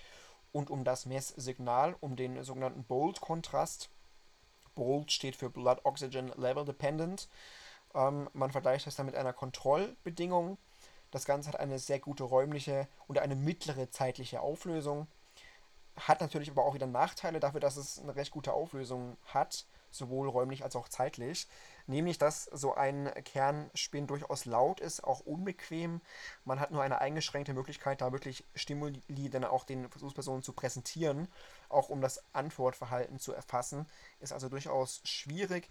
[0.52, 3.90] und um das Messsignal, um den sogenannten Bold-Kontrast.
[4.74, 7.28] Bold steht für Blood Oxygen Level Dependent.
[7.94, 10.58] Ähm, man vergleicht das dann mit einer Kontrollbedingung.
[11.10, 15.08] Das Ganze hat eine sehr gute räumliche und eine mittlere zeitliche Auflösung.
[15.96, 20.28] Hat natürlich aber auch wieder Nachteile dafür, dass es eine recht gute Auflösung hat, sowohl
[20.28, 21.48] räumlich als auch zeitlich.
[21.90, 26.00] Nämlich, dass so ein Kernspin durchaus laut ist, auch unbequem.
[26.44, 31.26] Man hat nur eine eingeschränkte Möglichkeit, da wirklich Stimuli dann auch den Versuchspersonen zu präsentieren,
[31.68, 33.86] auch um das Antwortverhalten zu erfassen.
[34.20, 35.68] Ist also durchaus schwierig.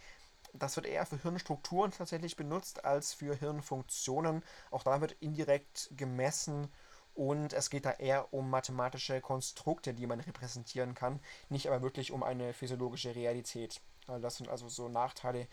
[0.52, 4.44] Das wird eher für Hirnstrukturen tatsächlich benutzt als für Hirnfunktionen.
[4.72, 6.70] Auch da wird indirekt gemessen
[7.16, 12.12] und es geht da eher um mathematische Konstrukte, die man repräsentieren kann, nicht aber wirklich
[12.12, 13.80] um eine physiologische Realität.
[14.22, 15.48] Das sind also so Nachteile,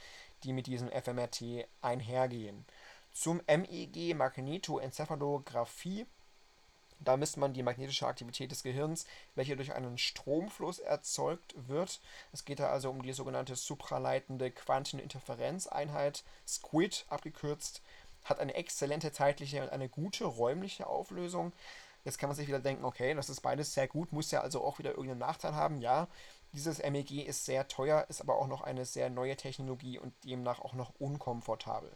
[0.44, 2.64] die mit diesem FMRT einhergehen.
[3.12, 6.06] Zum MEG Magnetoenzephalographie
[7.00, 12.00] da misst man die magnetische Aktivität des Gehirns, welche durch einen Stromfluss erzeugt wird.
[12.32, 17.82] Es geht da also um die sogenannte supraleitende Quanteninterferenzeinheit, SQUID abgekürzt,
[18.24, 21.52] hat eine exzellente zeitliche und eine gute räumliche Auflösung.
[22.04, 24.64] Jetzt kann man sich wieder denken, okay, das ist beides sehr gut, muss ja also
[24.64, 25.80] auch wieder irgendeinen Nachteil haben.
[25.80, 26.08] Ja,
[26.56, 30.60] dieses MEG ist sehr teuer, ist aber auch noch eine sehr neue Technologie und demnach
[30.60, 31.94] auch noch unkomfortabel.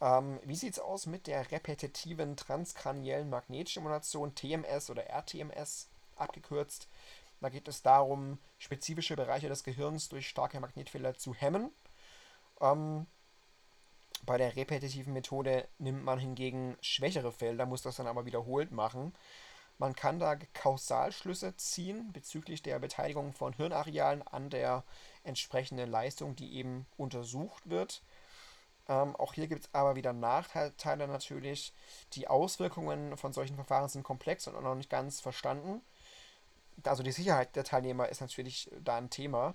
[0.00, 6.88] Ähm, wie sieht es aus mit der repetitiven transkraniellen Magnetstimulation, TMS oder RTMS abgekürzt?
[7.40, 11.70] Da geht es darum, spezifische Bereiche des Gehirns durch starke Magnetfelder zu hemmen.
[12.60, 13.06] Ähm,
[14.26, 19.14] bei der repetitiven Methode nimmt man hingegen schwächere Felder, muss das dann aber wiederholt machen.
[19.78, 24.82] Man kann da Kausalschlüsse ziehen bezüglich der Beteiligung von Hirnarealen an der
[25.22, 28.02] entsprechenden Leistung, die eben untersucht wird.
[28.88, 31.72] Ähm, auch hier gibt es aber wieder Nachteile natürlich.
[32.14, 35.82] Die Auswirkungen von solchen Verfahren sind komplex und noch nicht ganz verstanden.
[36.84, 39.54] Also die Sicherheit der Teilnehmer ist natürlich da ein Thema.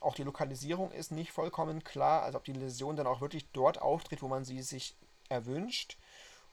[0.00, 3.80] Auch die Lokalisierung ist nicht vollkommen klar, also ob die Läsion dann auch wirklich dort
[3.80, 4.96] auftritt, wo man sie sich
[5.28, 5.96] erwünscht.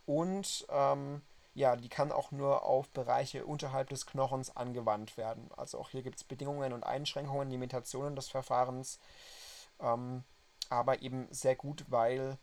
[0.05, 1.21] Und ähm,
[1.53, 5.49] ja, die kann auch nur auf Bereiche unterhalb des Knochens angewandt werden.
[5.57, 8.99] Also auch hier gibt es Bedingungen und Einschränkungen, Limitationen des Verfahrens.
[9.79, 10.23] Ähm,
[10.69, 12.37] aber eben sehr gut, weil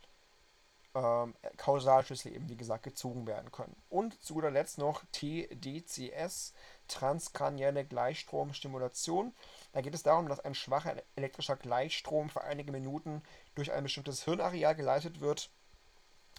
[0.94, 3.76] ähm, Kausalschlüssel eben wie gesagt gezogen werden können.
[3.88, 6.52] Und zu guter Letzt noch TDCS,
[6.88, 9.34] transkranielle Gleichstromstimulation.
[9.72, 13.22] Da geht es darum, dass ein schwacher elektrischer Gleichstrom für einige Minuten
[13.54, 15.50] durch ein bestimmtes Hirnareal geleitet wird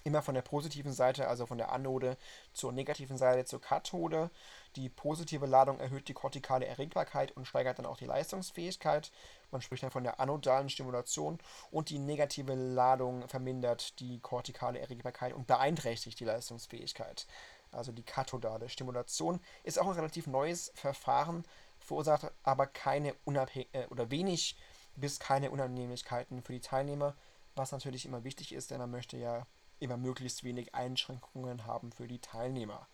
[0.03, 2.17] immer von der positiven Seite, also von der Anode
[2.53, 4.29] zur negativen Seite zur Kathode.
[4.75, 9.11] Die positive Ladung erhöht die kortikale Erregbarkeit und steigert dann auch die Leistungsfähigkeit.
[9.51, 11.39] Man spricht dann von der anodalen Stimulation
[11.71, 17.25] und die negative Ladung vermindert die kortikale Erregbarkeit und beeinträchtigt die Leistungsfähigkeit.
[17.71, 21.43] Also die kathodale Stimulation ist auch ein relativ neues Verfahren,
[21.79, 24.57] verursacht aber keine unabhäng äh, oder wenig
[24.95, 27.15] bis keine Unannehmlichkeiten für die Teilnehmer,
[27.55, 29.45] was natürlich immer wichtig ist, denn man möchte ja
[29.79, 32.87] immer möglichst wenig Einschränkungen haben für die Teilnehmer.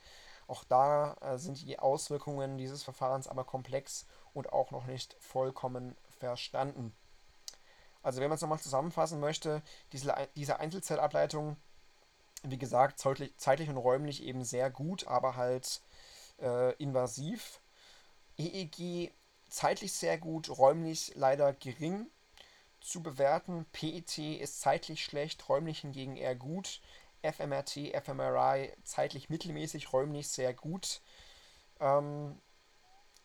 [0.48, 5.96] Auch da äh, sind die Auswirkungen dieses Verfahrens aber komplex und auch noch nicht vollkommen
[6.20, 6.94] verstanden.
[8.04, 11.58] Also wenn man es nochmal zusammenfassen möchte, diese, Einzelzellableitung,
[12.44, 15.82] wie gesagt, zeitlich und räumlich eben sehr gut, aber halt
[16.40, 17.62] äh, invasiv.
[18.38, 19.12] EEG
[19.50, 22.08] zeitlich sehr gut, räumlich leider gering
[22.86, 23.66] zu bewerten.
[23.72, 26.82] PET ist zeitlich schlecht, räumlich hingegen eher gut.
[27.22, 31.02] FMRT, FMRI zeitlich mittelmäßig, räumlich sehr gut.
[31.80, 32.40] Ähm,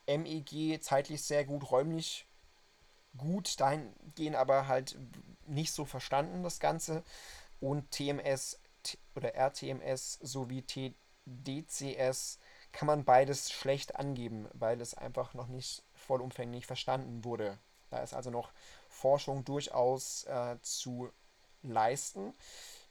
[0.06, 2.26] MEG zeitlich sehr gut, räumlich
[3.16, 3.60] gut.
[3.60, 4.96] Dahin gehen aber halt
[5.46, 7.04] nicht so verstanden das Ganze.
[7.60, 8.58] Und TMS
[9.14, 12.38] oder RTMS sowie TDCS
[12.72, 17.58] kann man beides schlecht angeben, weil es einfach noch nicht vollumfänglich verstanden wurde.
[17.90, 18.52] Da ist also noch
[18.90, 21.10] Forschung durchaus äh, zu
[21.62, 22.34] leisten.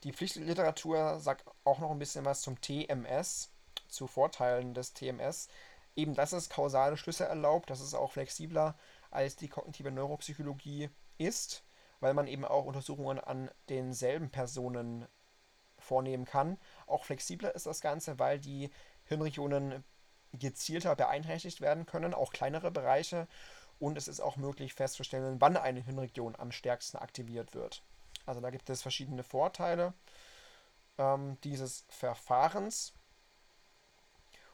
[0.02, 3.50] Die Pflichtliteratur sagt auch noch ein bisschen was zum TMS,
[3.88, 5.48] zu Vorteilen des TMS.
[5.94, 8.76] Eben, dass es kausale Schlüsse erlaubt, dass es auch flexibler
[9.10, 10.88] als die kognitive Neuropsychologie
[11.18, 11.64] ist,
[12.00, 15.06] weil man eben auch Untersuchungen an denselben Personen
[15.78, 16.58] vornehmen kann.
[16.86, 18.70] Auch flexibler ist das Ganze, weil die
[19.04, 19.84] Hirnregionen
[20.32, 23.26] gezielter beeinträchtigt werden können, auch kleinere Bereiche
[23.80, 27.82] und es ist auch möglich festzustellen, wann eine Hirnregion am stärksten aktiviert wird.
[28.26, 29.94] Also da gibt es verschiedene Vorteile
[30.98, 32.92] ähm, dieses Verfahrens.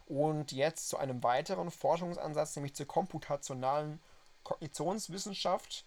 [0.06, 4.00] Und jetzt zu einem weiteren Forschungsansatz, nämlich zur komputationalen
[4.44, 5.84] Kognitionswissenschaft.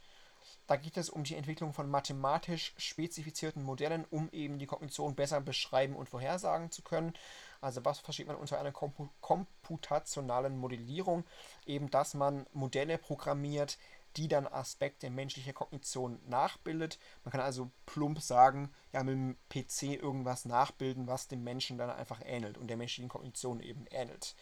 [0.68, 5.40] Da geht es um die Entwicklung von mathematisch spezifizierten Modellen, um eben die Kognition besser
[5.40, 7.14] beschreiben und vorhersagen zu können.
[7.62, 11.26] Also was versteht man unter einer komputationalen Modellierung?
[11.66, 13.78] Eben, dass man Modelle programmiert,
[14.16, 17.00] die dann Aspekte menschlicher Kognition nachbildet.
[17.24, 21.90] Man kann also plump sagen, ja, mit dem PC irgendwas nachbilden, was dem Menschen dann
[21.90, 24.36] einfach ähnelt und der menschlichen Kognition eben ähnelt.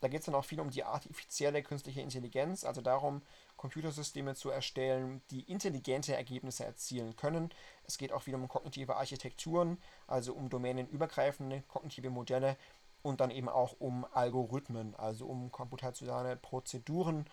[0.00, 3.22] Da geht es dann auch viel um die artifizielle künstliche Intelligenz, also darum,
[3.56, 7.50] Computersysteme zu erstellen, die intelligente Ergebnisse erzielen können.
[7.84, 12.56] Es geht auch wieder um kognitive Architekturen, also um domänenübergreifende kognitive Modelle
[13.02, 17.26] und dann eben auch um Algorithmen, also um computationale Prozeduren,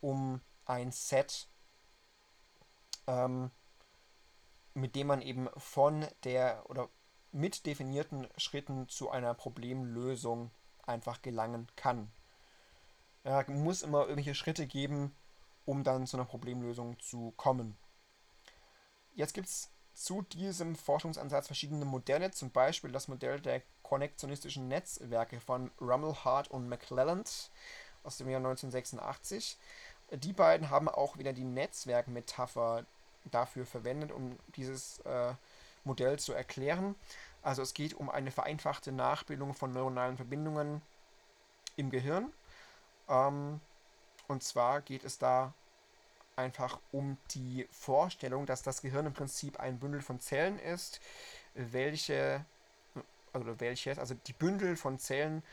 [0.00, 1.48] um ein Set,
[3.06, 3.50] ähm,
[4.74, 6.88] mit dem man eben von der oder
[7.32, 10.50] mit definierten Schritten zu einer Problemlösung
[10.86, 12.10] einfach gelangen kann.
[13.24, 15.14] Ja, muss immer irgendwelche Schritte geben,
[15.64, 17.76] um dann zu einer Problemlösung zu kommen.
[19.14, 25.40] Jetzt gibt es zu diesem Forschungsansatz verschiedene Modelle, zum Beispiel das Modell der konnektionistischen Netzwerke
[25.40, 27.50] von Rummel, Hart und McClelland
[28.04, 29.56] aus dem Jahr 1986.
[30.12, 32.84] Die beiden haben auch wieder die Netzwerkmetapher
[33.24, 35.32] dafür verwendet, um dieses äh,
[35.84, 36.94] Modell zu erklären.
[37.46, 40.82] Also es geht um eine vereinfachte Nachbildung von neuronalen Verbindungen
[41.76, 42.32] im Gehirn.
[43.08, 43.60] Ähm,
[44.26, 45.54] und zwar geht es da
[46.34, 51.00] einfach um die Vorstellung, dass das Gehirn im Prinzip ein Bündel von Zellen ist,
[51.54, 52.44] welche,
[53.32, 55.44] also welches, also die Bündel von Zellen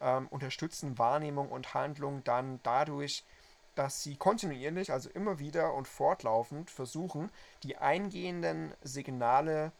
[0.00, 3.24] ähm, unterstützen Wahrnehmung und Handlung dann dadurch,
[3.74, 7.28] dass sie kontinuierlich, also immer wieder und fortlaufend versuchen,
[7.64, 9.72] die eingehenden Signale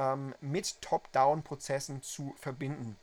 [0.00, 2.96] ähm, mit Top-Down-Prozessen zu verbinden.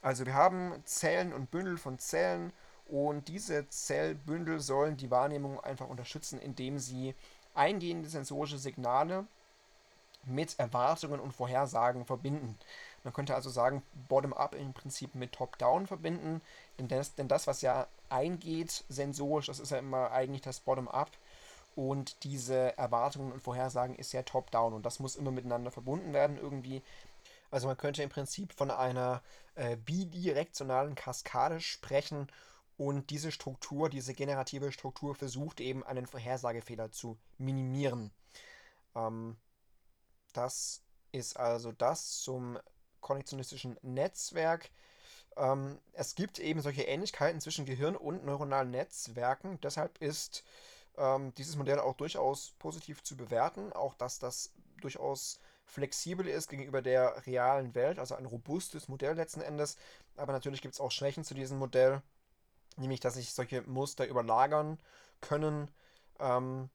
[0.00, 2.52] Also wir haben Zellen und Bündel von Zellen
[2.86, 7.14] und diese Zellbündel sollen die Wahrnehmung einfach unterstützen, indem sie
[7.54, 9.26] eingehende sensorische Signale
[10.24, 12.56] mit Erwartungen und Vorhersagen verbinden.
[13.02, 16.42] Man könnte also sagen, Bottom-up im Prinzip mit Top-down verbinden,
[16.78, 21.10] denn das, denn das, was ja eingeht sensorisch, das ist ja immer eigentlich das Bottom-up
[21.74, 26.36] und diese Erwartungen und Vorhersagen ist ja Top-down und das muss immer miteinander verbunden werden
[26.36, 26.82] irgendwie.
[27.50, 29.22] Also man könnte im Prinzip von einer
[29.54, 32.28] äh, bidirektionalen Kaskade sprechen
[32.76, 38.10] und diese Struktur, diese generative Struktur versucht eben einen Vorhersagefehler zu minimieren.
[38.94, 39.36] Ähm,
[40.32, 42.58] das ist also das zum
[43.00, 44.70] konnektionistischen Netzwerk.
[45.36, 49.60] Ähm, es gibt eben solche Ähnlichkeiten zwischen Gehirn und neuronalen Netzwerken.
[49.60, 50.44] Deshalb ist
[51.00, 53.72] ähm, dieses Modell auch durchaus positiv zu bewerten.
[53.72, 59.40] Auch dass das durchaus flexibel ist gegenüber der realen Welt, also ein robustes Modell letzten
[59.40, 59.76] Endes.
[60.16, 62.02] Aber natürlich gibt es auch Schwächen zu diesem Modell,
[62.76, 64.78] nämlich dass sich solche Muster überlagern
[65.20, 65.70] können.
[66.18, 66.68] Ähm,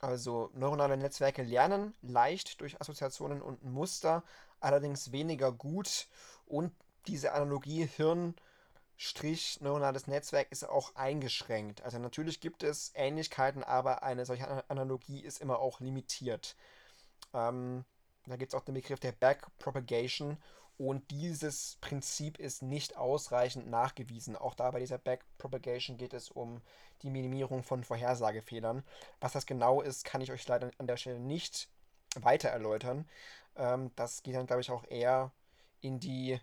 [0.00, 4.22] also neuronale Netzwerke lernen leicht durch Assoziationen und Muster,
[4.60, 6.08] allerdings weniger gut.
[6.46, 6.72] Und
[7.06, 8.34] diese Analogie Hirn
[8.96, 11.82] Strich neuronales Netzwerk ist auch eingeschränkt.
[11.82, 16.56] Also natürlich gibt es Ähnlichkeiten, aber eine solche Analogie ist immer auch limitiert.
[17.32, 17.84] Ähm,
[18.26, 20.38] da gibt es auch den Begriff der Backpropagation
[20.76, 24.36] und dieses Prinzip ist nicht ausreichend nachgewiesen.
[24.36, 26.60] Auch da bei dieser Backpropagation geht es um
[27.02, 28.82] die Minimierung von Vorhersagefehlern.
[29.20, 31.68] Was das genau ist, kann ich euch leider an der Stelle nicht
[32.16, 33.08] weiter erläutern.
[33.56, 35.30] Ähm, das geht dann, glaube ich, auch eher
[35.80, 36.40] in die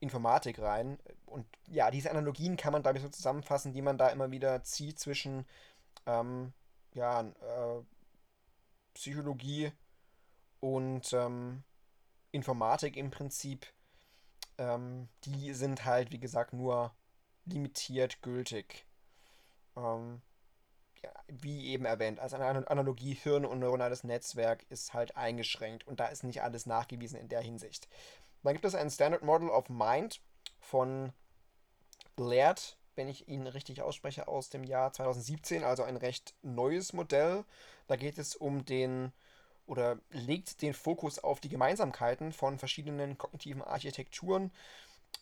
[0.00, 0.98] Informatik rein.
[1.24, 4.98] Und ja, diese Analogien kann man, glaube so zusammenfassen, die man da immer wieder zieht
[4.98, 5.46] zwischen
[6.06, 6.52] ähm,
[6.94, 7.82] ja, äh,
[8.94, 9.72] Psychologie
[10.60, 11.62] und ähm,
[12.32, 13.66] Informatik im Prinzip,
[14.58, 16.94] ähm, die sind halt, wie gesagt, nur
[17.44, 18.86] limitiert gültig.
[19.76, 20.22] Ähm,
[21.02, 26.00] ja, wie eben erwähnt, als eine Analogie Hirn und neuronales Netzwerk ist halt eingeschränkt und
[26.00, 27.88] da ist nicht alles nachgewiesen in der Hinsicht.
[28.46, 30.20] Dann gibt es ein Standard Model of Mind
[30.60, 31.12] von
[32.16, 37.44] Laird, wenn ich ihn richtig ausspreche, aus dem Jahr 2017, also ein recht neues Modell.
[37.88, 39.12] Da geht es um den
[39.66, 44.52] oder legt den Fokus auf die Gemeinsamkeiten von verschiedenen kognitiven Architekturen.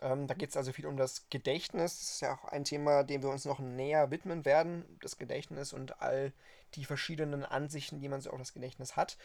[0.02, 1.98] Ähm, da geht es also viel um das Gedächtnis.
[2.00, 4.84] Das ist ja auch ein Thema, dem wir uns noch näher widmen werden.
[5.00, 6.34] Das Gedächtnis und all
[6.74, 9.16] die verschiedenen Ansichten, die man so auf das Gedächtnis hat.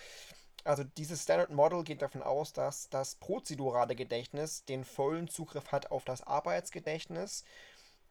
[0.64, 5.92] Also dieses Standard Model geht davon aus, dass das prozedurale Gedächtnis den vollen Zugriff hat
[5.92, 7.44] auf das Arbeitsgedächtnis.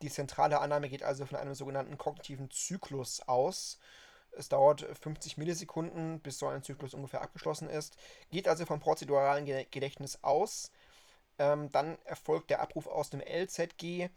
[0.03, 3.79] Die zentrale Annahme geht also von einem sogenannten kognitiven Zyklus aus.
[4.31, 7.97] Es dauert 50 Millisekunden, bis so ein Zyklus ungefähr abgeschlossen ist.
[8.31, 10.71] Geht also vom prozeduralen Gedächtnis aus.
[11.39, 14.11] Ähm, dann erfolgt der Abruf aus dem LZG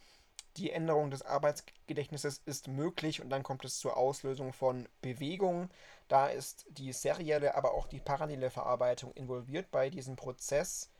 [0.57, 5.69] Die Änderung des Arbeitsgedächtnisses ist möglich und dann kommt es zur Auslösung von Bewegung.
[6.07, 10.91] Da ist die serielle, aber auch die parallele Verarbeitung involviert bei diesem Prozess.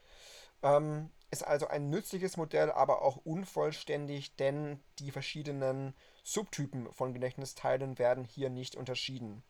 [0.63, 7.97] Ähm, ist also ein nützliches Modell, aber auch unvollständig, denn die verschiedenen Subtypen von Gedächtnisteilen
[7.99, 9.43] werden hier nicht unterschieden.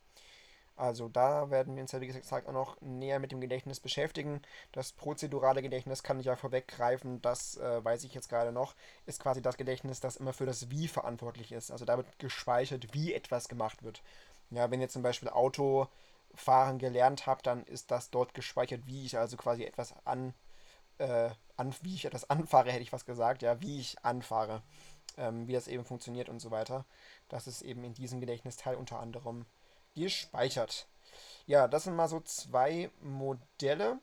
[0.76, 4.40] Also da werden wir uns ja wie gesagt auch noch näher mit dem Gedächtnis beschäftigen.
[4.72, 8.74] Das prozedurale Gedächtnis kann ich ja vorweggreifen, das äh, weiß ich jetzt gerade noch,
[9.06, 11.70] ist quasi das Gedächtnis, das immer für das Wie verantwortlich ist.
[11.70, 14.02] Also da wird gespeichert, wie etwas gemacht wird.
[14.50, 19.18] Ja, wenn ihr zum Beispiel Autofahren gelernt habt, dann ist das dort gespeichert, wie ich
[19.18, 20.34] also quasi etwas an,
[20.98, 24.62] äh, an wie ich etwas anfahre, hätte ich was gesagt, ja, wie ich anfahre,
[25.18, 26.86] ähm, wie das eben funktioniert und so weiter.
[27.28, 29.46] Das ist eben in diesem Gedächtnisteil unter anderem
[29.94, 30.86] gespeichert.
[31.46, 33.98] Ja, das sind mal so zwei Modelle.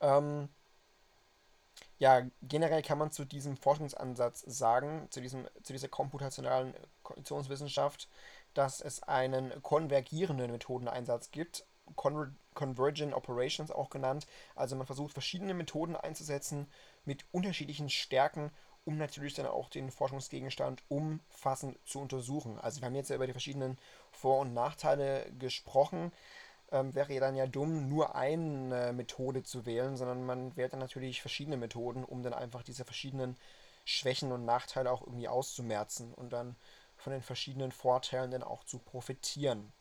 [0.00, 0.48] Ähm,
[1.98, 6.74] ja, generell kann man zu diesem Forschungsansatz sagen, zu, diesem, zu dieser komputationalen
[7.04, 8.08] Kognitionswissenschaft,
[8.54, 11.64] dass es einen konvergierenden Methodeneinsatz gibt,
[11.96, 14.26] Conver Convergent Operations auch genannt.
[14.54, 16.66] Also man versucht verschiedene Methoden einzusetzen
[17.04, 18.50] mit unterschiedlichen Stärken
[18.84, 22.58] um natürlich dann auch den Forschungsgegenstand umfassend zu untersuchen.
[22.60, 23.78] Also wir haben jetzt ja über die verschiedenen
[24.10, 26.12] Vor- und Nachteile gesprochen.
[26.70, 30.80] Ähm, wäre ja dann ja dumm, nur eine Methode zu wählen, sondern man wählt dann
[30.80, 33.36] natürlich verschiedene Methoden, um dann einfach diese verschiedenen
[33.84, 36.56] Schwächen und Nachteile auch irgendwie auszumerzen und dann
[36.96, 39.72] von den verschiedenen Vorteilen dann auch zu profitieren.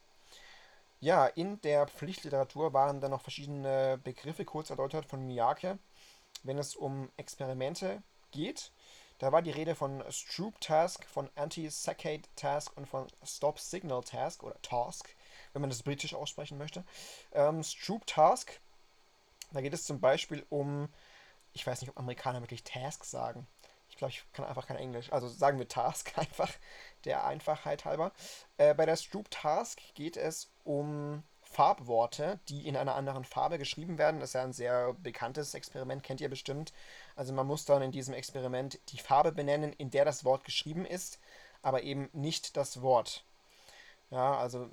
[1.00, 5.80] Ja, in der Pflichtliteratur waren dann noch verschiedene Begriffe kurz erläutert von Miyake,
[6.44, 8.72] wenn es um Experimente geht.
[9.22, 14.42] Da war die Rede von Stroop Task, von Anti-Saccade Task und von Stop Signal Task
[14.42, 15.16] oder Task,
[15.54, 16.84] wenn man das britisch aussprechen möchte.
[17.32, 18.60] Ähm, Stroop Task,
[19.52, 20.90] da geht es zum Beispiel um,
[21.54, 23.46] ich weiß nicht, ob Amerikaner wirklich Task sagen.
[23.90, 25.14] Ich glaube, ich kann einfach kein Englisch.
[25.14, 26.52] Also sagen wir Task einfach,
[27.06, 28.14] der Einfachheit halber.
[28.58, 33.98] Äh, bei der Stroop Task geht es um Farbworte, die in einer anderen Farbe geschrieben
[33.98, 34.20] werden.
[34.20, 36.74] Das ist ja ein sehr bekanntes Experiment, kennt ihr bestimmt.
[37.16, 40.86] Also man muss dann in diesem Experiment die Farbe benennen, in der das Wort geschrieben
[40.86, 41.20] ist,
[41.62, 43.24] aber eben nicht das Wort.
[44.10, 44.70] Ja, also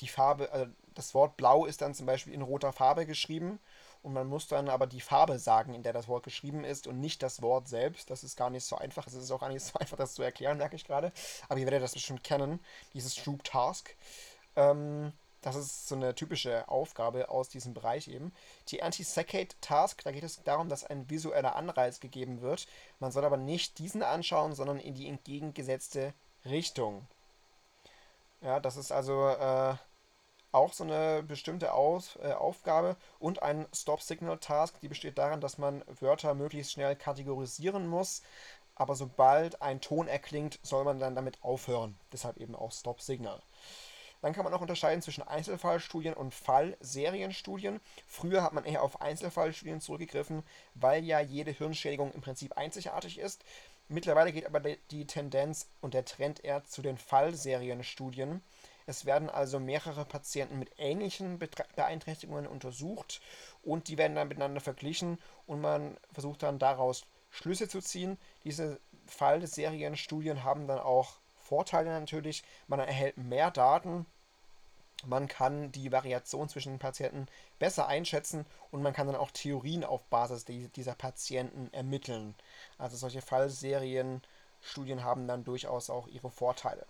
[0.00, 3.58] die Farbe, also das Wort blau ist dann zum Beispiel in roter Farbe geschrieben
[4.02, 7.00] und man muss dann aber die Farbe sagen, in der das Wort geschrieben ist und
[7.00, 8.08] nicht das Wort selbst.
[8.08, 9.06] Das ist gar nicht so einfach.
[9.08, 11.12] Es ist auch gar nicht so einfach, das zu erklären, merke ich gerade.
[11.48, 12.60] Aber ihr werdet das bestimmt kennen,
[12.94, 13.96] dieses Troop Task.
[14.54, 18.32] Ähm, das ist so eine typische Aufgabe aus diesem Bereich eben.
[18.68, 22.66] Die Anti-Saccade Task, da geht es darum, dass ein visueller Anreiz gegeben wird.
[22.98, 26.14] Man soll aber nicht diesen anschauen, sondern in die entgegengesetzte
[26.44, 27.06] Richtung.
[28.40, 29.74] Ja, das ist also äh,
[30.52, 32.96] auch so eine bestimmte Aus, äh, Aufgabe.
[33.18, 38.22] Und ein Stop-Signal-Task, die besteht darin, dass man Wörter möglichst schnell kategorisieren muss.
[38.74, 41.98] Aber sobald ein Ton erklingt, soll man dann damit aufhören.
[42.12, 43.42] Deshalb eben auch Stop-Signal.
[44.26, 47.78] Dann kann man auch unterscheiden zwischen Einzelfallstudien und Fallserienstudien.
[48.08, 50.42] Früher hat man eher auf Einzelfallstudien zurückgegriffen,
[50.74, 53.44] weil ja jede Hirnschädigung im Prinzip einzigartig ist.
[53.86, 54.58] Mittlerweile geht aber
[54.90, 58.42] die Tendenz und der Trend eher zu den Fallserienstudien.
[58.86, 61.38] Es werden also mehrere Patienten mit ähnlichen
[61.76, 63.20] Beeinträchtigungen untersucht
[63.62, 68.18] und die werden dann miteinander verglichen und man versucht dann daraus Schlüsse zu ziehen.
[68.42, 72.42] Diese Fallserienstudien haben dann auch Vorteile natürlich.
[72.66, 74.04] Man erhält mehr Daten,
[75.04, 77.26] man kann die Variation zwischen den Patienten
[77.58, 82.34] besser einschätzen und man kann dann auch Theorien auf Basis dieser Patienten ermitteln.
[82.78, 86.86] Also solche Fallserienstudien haben dann durchaus auch ihre Vorteile.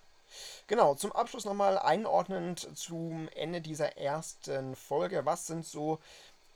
[0.66, 5.24] Genau, zum Abschluss nochmal einordnend zum Ende dieser ersten Folge.
[5.24, 6.00] Was sind so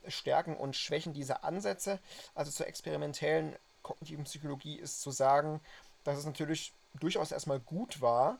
[0.07, 1.99] Stärken und Schwächen dieser Ansätze?
[2.35, 5.61] Also zur experimentellen kognitiven Psychologie ist zu sagen,
[6.03, 8.39] dass es natürlich durchaus erstmal gut war,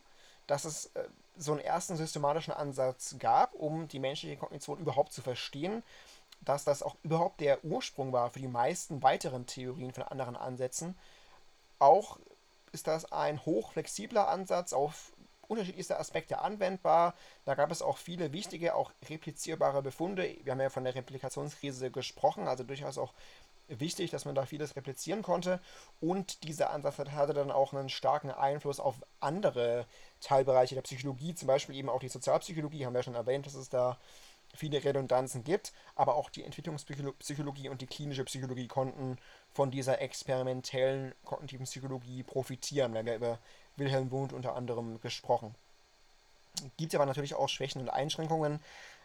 [0.52, 5.22] dass es äh, so einen ersten systematischen Ansatz gab, um die menschliche Kognition überhaupt zu
[5.22, 5.82] verstehen,
[6.42, 10.98] dass das auch überhaupt der Ursprung war für die meisten weiteren Theorien von anderen Ansätzen.
[11.80, 12.20] Auch
[12.74, 15.14] ist das ein hochflexibler Ansatz auf
[15.48, 17.14] unterschiedlichste Aspekte anwendbar.
[17.46, 20.36] Da gab es auch viele wichtige, auch replizierbare Befunde.
[20.44, 23.14] Wir haben ja von der Replikationskrise gesprochen, also durchaus auch
[23.80, 25.60] wichtig, dass man da vieles replizieren konnte.
[26.00, 29.86] Und dieser Ansatz hatte dann auch einen starken Einfluss auf andere
[30.20, 33.56] Teilbereiche der Psychologie, zum Beispiel eben auch die Sozialpsychologie, haben wir ja schon erwähnt, dass
[33.56, 33.98] es da
[34.54, 39.18] viele Redundanzen gibt, aber auch die Entwicklungspsychologie und die klinische Psychologie konnten
[39.54, 42.94] von dieser experimentellen kognitiven Psychologie profitieren.
[42.94, 43.40] Wir haben ja über
[43.78, 45.56] Wilhelm Wundt unter anderem gesprochen.
[46.78, 48.60] Gibt aber natürlich auch Schwächen und Einschränkungen,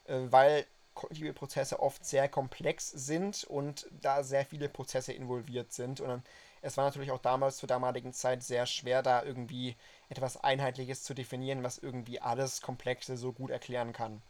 [0.07, 0.67] äh, weil
[0.97, 6.01] kognitive Prozesse oft sehr komplex sind und da sehr viele Prozesse involviert sind.
[6.01, 6.25] Und
[6.63, 9.77] es war natürlich auch damals zur damaligen Zeit sehr schwer, da irgendwie
[10.09, 14.21] etwas Einheitliches zu definieren, was irgendwie alles Komplexe so gut erklären kann.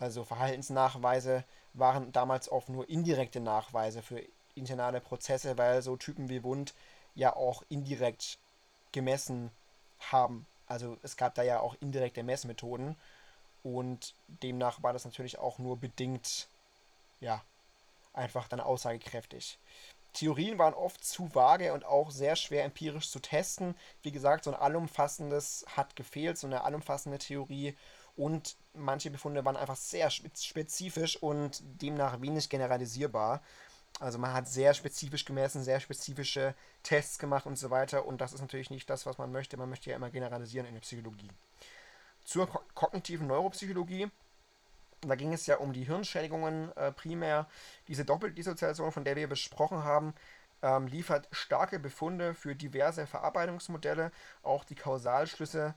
[0.00, 1.44] Also Verhaltensnachweise
[1.74, 4.22] waren damals oft nur indirekte Nachweise für
[4.54, 6.74] internale Prozesse, weil so Typen wie Wund
[7.14, 8.38] ja auch indirekt
[8.92, 9.50] gemessen
[10.10, 10.46] haben.
[10.66, 12.96] Also es gab da ja auch indirekte Messmethoden
[13.62, 16.48] und demnach war das natürlich auch nur bedingt,
[17.20, 17.42] ja,
[18.12, 19.58] einfach dann aussagekräftig.
[20.12, 23.74] Theorien waren oft zu vage und auch sehr schwer empirisch zu testen.
[24.02, 27.76] Wie gesagt, so ein allumfassendes hat gefehlt, so eine allumfassende Theorie.
[28.16, 33.42] Und manche Befunde waren einfach sehr spezifisch und demnach wenig generalisierbar.
[34.00, 38.04] Also man hat sehr spezifisch gemessen, sehr spezifische Tests gemacht und so weiter.
[38.06, 39.56] Und das ist natürlich nicht das, was man möchte.
[39.56, 41.30] Man möchte ja immer generalisieren in der Psychologie.
[42.28, 44.10] Zur ko kognitiven Neuropsychologie
[45.02, 47.46] da ging es ja um die Hirnschädigungen äh, primär.
[47.86, 50.14] Diese Doppeldissoziation, von der wir besprochen haben,
[50.62, 54.10] ähm, liefert starke Befunde für diverse Verarbeitungsmodelle.
[54.42, 55.74] Auch die Kausalschlüsse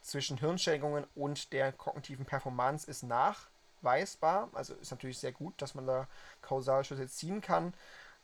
[0.00, 4.50] zwischen Hirnschädigungen und der kognitiven Performance ist nachweisbar.
[4.52, 6.08] Also ist natürlich sehr gut, dass man da
[6.42, 7.72] Kausalschlüsse ziehen kann.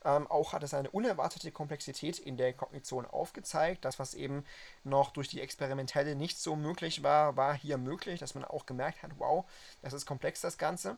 [0.05, 3.85] Ähm, auch hat es eine unerwartete Komplexität in der Kognition aufgezeigt.
[3.85, 4.45] Das, was eben
[4.83, 9.03] noch durch die Experimentelle nicht so möglich war, war hier möglich, dass man auch gemerkt
[9.03, 9.45] hat, wow,
[9.81, 10.97] das ist komplex das Ganze.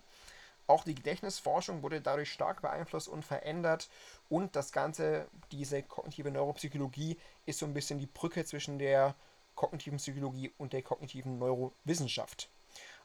[0.67, 3.87] Auch die Gedächtnisforschung wurde dadurch stark beeinflusst und verändert.
[4.29, 9.13] Und das Ganze, diese kognitive Neuropsychologie, ist so ein bisschen die Brücke zwischen der
[9.53, 12.49] kognitiven Psychologie und der kognitiven Neurowissenschaft.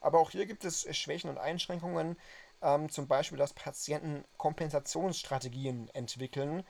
[0.01, 2.17] Aber auch hier gibt es Schwächen und Einschränkungen
[2.61, 6.63] ähm, zum Beispiel, dass Patienten Kompensationsstrategien entwickeln,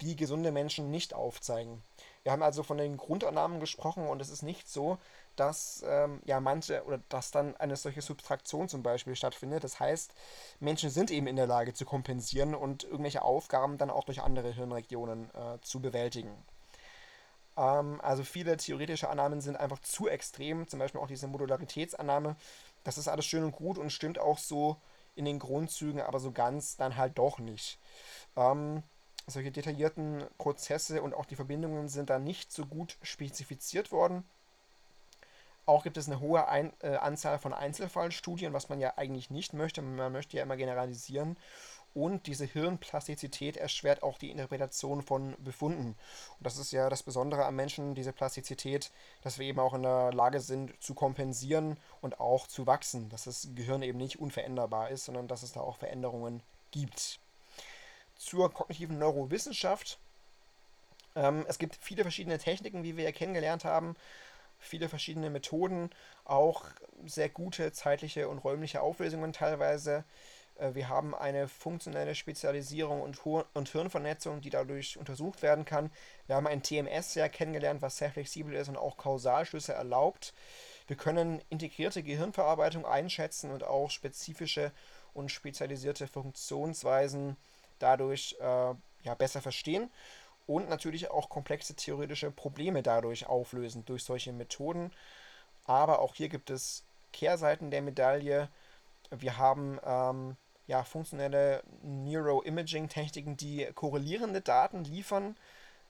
[0.00, 1.82] die gesunde Menschen nicht aufzeigen.
[2.22, 4.98] Wir haben also von den Grundannahmen gesprochen und es ist nicht so,
[5.34, 9.64] dass ähm, ja manche oder dass dann eine solche Subtraktion zum Beispiel stattfindet.
[9.64, 10.12] Das heißt,
[10.60, 14.52] Menschen sind eben in der Lage zu kompensieren und irgendwelche Aufgaben dann auch durch andere
[14.52, 16.30] Hirnregionen äh, zu bewältigen.
[17.56, 22.36] Ähm, also viele theoretische Annahmen sind einfach zu extrem, zum Beispiel auch diese Modularitätsannahme.
[22.84, 24.76] Das ist alles schön und gut und stimmt auch so
[25.18, 27.78] in den Grundzügen, aber so ganz dann halt doch nicht.
[28.36, 28.82] Ähm,
[29.26, 34.24] solche detaillierten Prozesse und auch die Verbindungen sind da nicht so gut spezifiziert worden.
[35.66, 39.52] Auch gibt es eine hohe Ein äh, Anzahl von Einzelfallstudien, was man ja eigentlich nicht
[39.52, 39.82] möchte.
[39.82, 41.36] Man möchte ja immer generalisieren.
[41.94, 45.96] Und diese Hirnplastizität erschwert auch die Interpretation von Befunden.
[46.38, 48.90] Und das ist ja das Besondere am Menschen, diese Plastizität,
[49.22, 53.08] dass wir eben auch in der Lage sind zu kompensieren und auch zu wachsen.
[53.08, 57.18] Dass das Gehirn eben nicht unveränderbar ist, sondern dass es da auch Veränderungen gibt.
[58.16, 59.98] Zur kognitiven Neurowissenschaft.
[61.16, 63.96] Ähm, es gibt viele verschiedene Techniken, wie wir ja kennengelernt haben
[64.58, 65.90] viele verschiedene Methoden,
[66.24, 66.64] auch
[67.06, 70.04] sehr gute zeitliche und räumliche Auflösungen teilweise.
[70.58, 75.90] Äh, wir haben eine funktionelle Spezialisierung und, und Hirnvernetzung, die dadurch untersucht werden kann.
[76.26, 80.34] Wir haben ein TMS ja kennengelernt, was sehr flexibel ist und auch Kausalschlüsse erlaubt.
[80.86, 84.72] Wir können integrierte Gehirnverarbeitung einschätzen und auch spezifische
[85.14, 87.36] und spezialisierte Funktionsweisen
[87.78, 89.90] dadurch äh, ja, besser verstehen
[90.46, 94.90] und natürlich auch komplexe theoretische Probleme dadurch auflösen durch solche Methoden.
[95.66, 98.48] Aber auch hier gibt es Kehrseiten der Medaille.
[99.10, 100.36] Wir haben ähm,
[100.68, 105.34] ja, funktionelle Neuroimaging-Techniken, die korrelierende Daten liefern.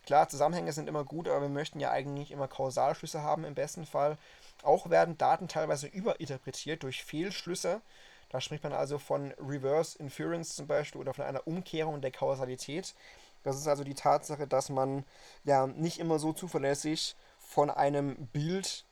[0.06, 3.84] Klar, Zusammenhänge sind immer gut, aber wir möchten ja eigentlich immer Kausalschlüsse haben im besten
[3.84, 4.16] Fall.
[4.62, 7.82] Auch werden Daten teilweise überinterpretiert durch Fehlschlüsse.
[8.30, 12.94] Da spricht man also von Reverse Inference zum Beispiel oder von einer Umkehrung der Kausalität.
[13.42, 15.04] Das ist also die Tatsache, dass man
[15.44, 18.84] ja nicht immer so zuverlässig von einem Bild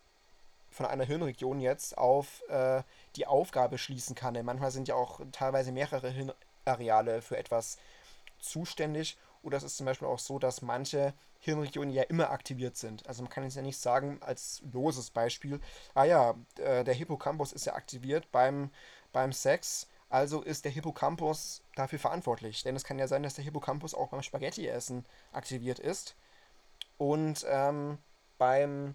[0.77, 2.83] von einer Hirnregion jetzt auf äh,
[3.17, 4.35] die Aufgabe schließen kann.
[4.35, 7.79] Denn manchmal sind ja auch teilweise mehrere Hirnareale für etwas
[8.39, 9.17] zuständig.
[9.43, 13.07] Oder es ist zum Beispiel auch so, dass manche Hirnregionen ja immer aktiviert sind.
[13.09, 15.61] Also man kann jetzt ja nicht sagen, als loses Beispiel,
[15.95, 18.71] ah ja, äh, der Hippocampus ist ja aktiviert beim,
[19.13, 22.63] beim Sex, also ist der Hippocampus dafür verantwortlich.
[22.65, 26.17] Denn es kann ja sein, dass der Hippocampus auch beim Spaghetti-Essen aktiviert ist.
[26.99, 27.99] Und ähm,
[28.39, 28.95] beim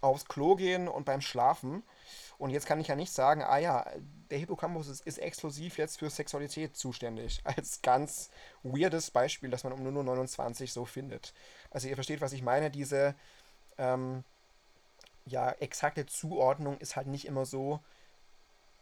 [0.00, 1.82] aufs Klo gehen und beim Schlafen.
[2.38, 3.86] Und jetzt kann ich ja nicht sagen, ah ja,
[4.30, 7.40] der Hippocampus ist, ist exklusiv jetzt für Sexualität zuständig.
[7.44, 8.30] Als ganz
[8.62, 11.34] weirdes Beispiel, das man um 0.29 Uhr so findet.
[11.70, 12.70] Also ihr versteht, was ich meine.
[12.70, 13.14] Diese
[13.78, 14.24] ähm,
[15.26, 17.80] ja, exakte Zuordnung ist halt nicht immer so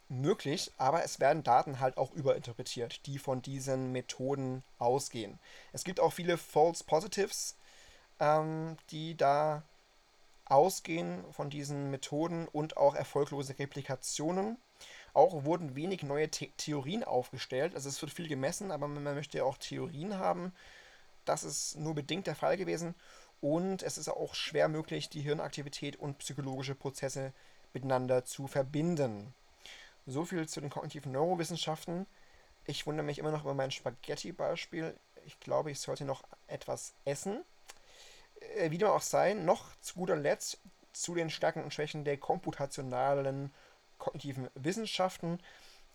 [0.09, 5.39] möglich, aber es werden Daten halt auch überinterpretiert, die von diesen Methoden ausgehen.
[5.73, 7.57] Es gibt auch viele False Positives,
[8.21, 9.63] ähm, die da
[10.51, 14.59] ausgehen von diesen Methoden und auch erfolglose Replikationen.
[15.15, 17.75] Auch wurden wenig neue The Theorien aufgestellt.
[17.75, 20.53] Also es wird viel gemessen, aber man möchte ja auch Theorien haben.
[21.25, 22.95] das ist nur bedingt der Fall gewesen
[23.41, 27.33] und es ist auch schwer möglich, die Hirnaktivität und psychologische Prozesse
[27.73, 29.35] miteinander zu verbinden.
[30.07, 32.07] So viel zu den kognitiven Neurowissenschaften.
[32.65, 34.99] Ich wundere mich immer noch über mein Spaghetti-Beispiel.
[35.27, 37.45] Ich glaube, ich sollte noch etwas essen.
[38.59, 40.59] Äh, wie dem auch sei, noch zu guter Letzt
[40.93, 43.53] zu den Stärken und Schwächen der komputationalen
[43.99, 45.39] kognitiven Wissenschaften.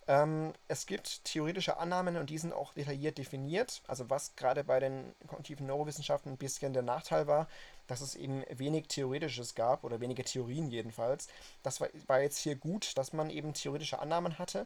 [0.07, 3.81] Ähm, es gibt theoretische Annahmen und die sind auch detailliert definiert.
[3.87, 7.47] Also was gerade bei den kognitiven Neurowissenschaften ein bisschen der Nachteil war,
[7.87, 11.27] dass es eben wenig Theoretisches gab oder wenige Theorien jedenfalls.
[11.63, 14.65] Das war, war jetzt hier gut, dass man eben theoretische Annahmen hatte.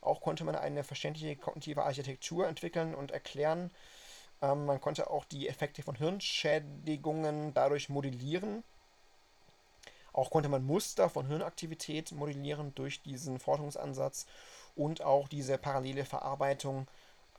[0.00, 3.70] Auch konnte man eine verständliche kognitive Architektur entwickeln und erklären.
[4.42, 8.62] Ähm, man konnte auch die Effekte von Hirnschädigungen dadurch modellieren.
[10.12, 14.26] Auch konnte man Muster von Hirnaktivität modellieren durch diesen Forschungsansatz
[14.74, 16.86] und auch diese parallele Verarbeitung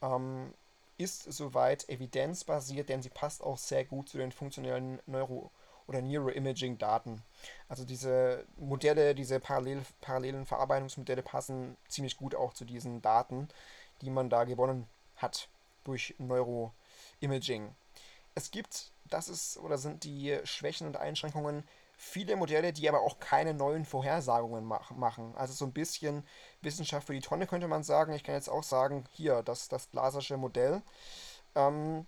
[0.02, 0.54] ähm,
[0.98, 5.50] ist soweit evidenzbasiert, denn sie passt auch sehr gut zu den funktionellen Neuro-
[5.88, 7.24] oder Neuroimaging-Daten.
[7.68, 13.48] Also diese Modelle, diese parallel, parallelen Verarbeitungsmodelle passen ziemlich gut auch zu diesen Daten,
[14.02, 15.48] die man da gewonnen hat
[15.86, 16.14] durch
[17.22, 17.76] Neuroimaging.
[18.36, 21.64] Es gibt, das ist oder sind die Schwächen und Einschränkungen
[21.98, 25.34] viele Modelle, die aber auch keine neuen Vorhersagungen mach machen.
[25.36, 26.26] Also so ein bisschen
[26.62, 28.14] Wissenschaft für die Tonne könnte man sagen.
[28.14, 30.82] Ich kann jetzt auch sagen, hier, das, das Glasersche Modell
[31.56, 32.06] ähm,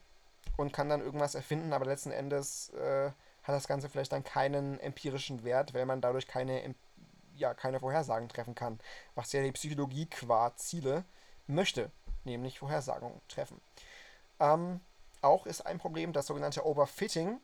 [0.56, 3.12] und kann dann irgendwas erfinden, aber letzten Endes äh,
[3.44, 6.74] hat das Ganze vielleicht dann keinen empirischen Wert, weil man dadurch keine,
[7.36, 8.80] ja, keine Vorhersagen treffen kann.
[9.16, 11.04] Was ja die Psychologie qua Ziele
[11.48, 11.92] möchte,
[12.24, 13.60] nämlich Vorhersagungen treffen.
[14.40, 14.80] Ähm,
[15.22, 17.40] auch ist ein Problem das sogenannte Overfitting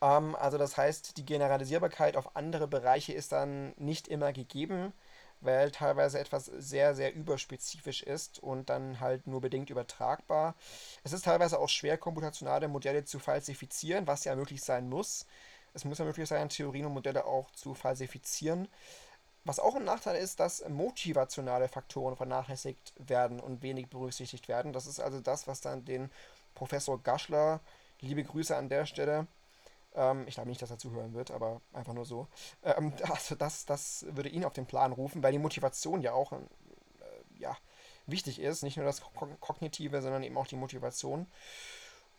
[0.00, 4.92] ähm, also das heißt, die Generalisierbarkeit auf andere Bereiche ist dann nicht immer gegeben,
[5.40, 10.54] weil teilweise etwas sehr, sehr überspezifisch ist und dann halt nur bedingt übertragbar.
[11.04, 15.26] Es ist teilweise auch schwer, komputationale Modelle zu falsifizieren, was ja möglich sein muss.
[15.74, 18.68] Es muss ja möglich sein, Theorien und Modelle auch zu falsifizieren.
[19.44, 24.72] Was auch ein Nachteil ist, dass motivationale Faktoren vernachlässigt werden und wenig berücksichtigt werden.
[24.72, 26.10] Das ist also das, was dann den
[26.54, 27.60] Professor Gaschler,
[28.00, 29.26] liebe Grüße an der Stelle,
[29.94, 32.28] ähm, ich glaube nicht, dass er zuhören wird, aber einfach nur so.
[32.62, 36.32] Ähm, also das, das würde ihn auf den Plan rufen, weil die Motivation ja auch
[36.32, 36.36] äh,
[37.38, 37.56] ja,
[38.06, 38.62] wichtig ist.
[38.62, 39.02] Nicht nur das
[39.40, 41.26] Kognitive, sondern eben auch die Motivation.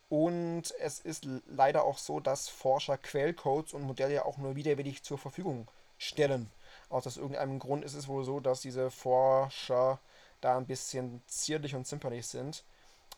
[0.09, 5.03] Und es ist leider auch so, dass Forscher Quellcodes und Modelle ja auch nur widerwillig
[5.03, 5.67] zur Verfügung
[5.99, 6.49] stellen.
[6.89, 9.99] Aus irgendeinem Grund ist es wohl so, dass diese Forscher
[10.41, 12.63] da ein bisschen zierlich und zimperlich sind,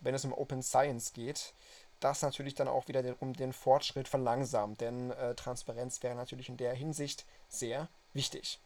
[0.02, 1.54] wenn es um Open Science geht
[2.02, 6.58] das natürlich dann auch wieder um den Fortschritt verlangsamt, denn äh, Transparenz wäre natürlich in
[6.58, 8.60] der Hinsicht sehr wichtig.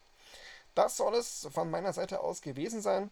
[0.74, 3.12] Das soll es von meiner Seite aus gewesen sein.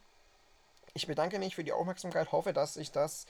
[0.93, 3.25] Ich bedanke mich für die Aufmerksamkeit, hoffe, dass ich das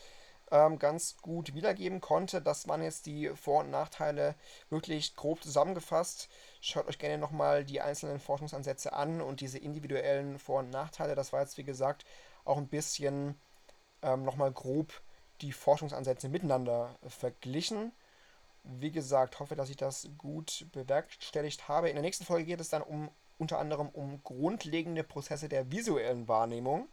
[0.54, 2.40] ähm, ganz gut wiedergeben konnte.
[2.40, 4.36] Das waren jetzt die Vor- und Nachteile
[4.70, 6.30] wirklich grob zusammengefasst.
[6.62, 11.16] Schaut euch gerne nochmal die einzelnen Forschungsansätze an und diese individuellen Vor- und Nachteile.
[11.16, 12.06] Das war jetzt, wie gesagt,
[12.46, 13.36] auch ein bisschen
[14.04, 15.02] ähm, nochmal grob
[15.42, 17.92] die Forschungsansätze miteinander verglichen.
[18.64, 21.90] Wie gesagt, hoffe, dass ich das gut bewerkstelligt habe.
[21.90, 26.28] In der nächsten Folge geht es dann um unter anderem um grundlegende Prozesse der visuellen
[26.28, 26.88] Wahrnehmung.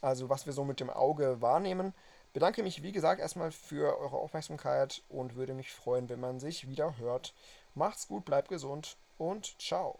[0.00, 1.92] Also was wir so mit dem Auge wahrnehmen.
[2.32, 6.66] Bedanke mich, wie gesagt, erstmal für eure Aufmerksamkeit und würde mich freuen, wenn man sich
[6.66, 7.34] wieder hört.
[7.74, 9.98] Macht's gut, bleibt gesund und ciao.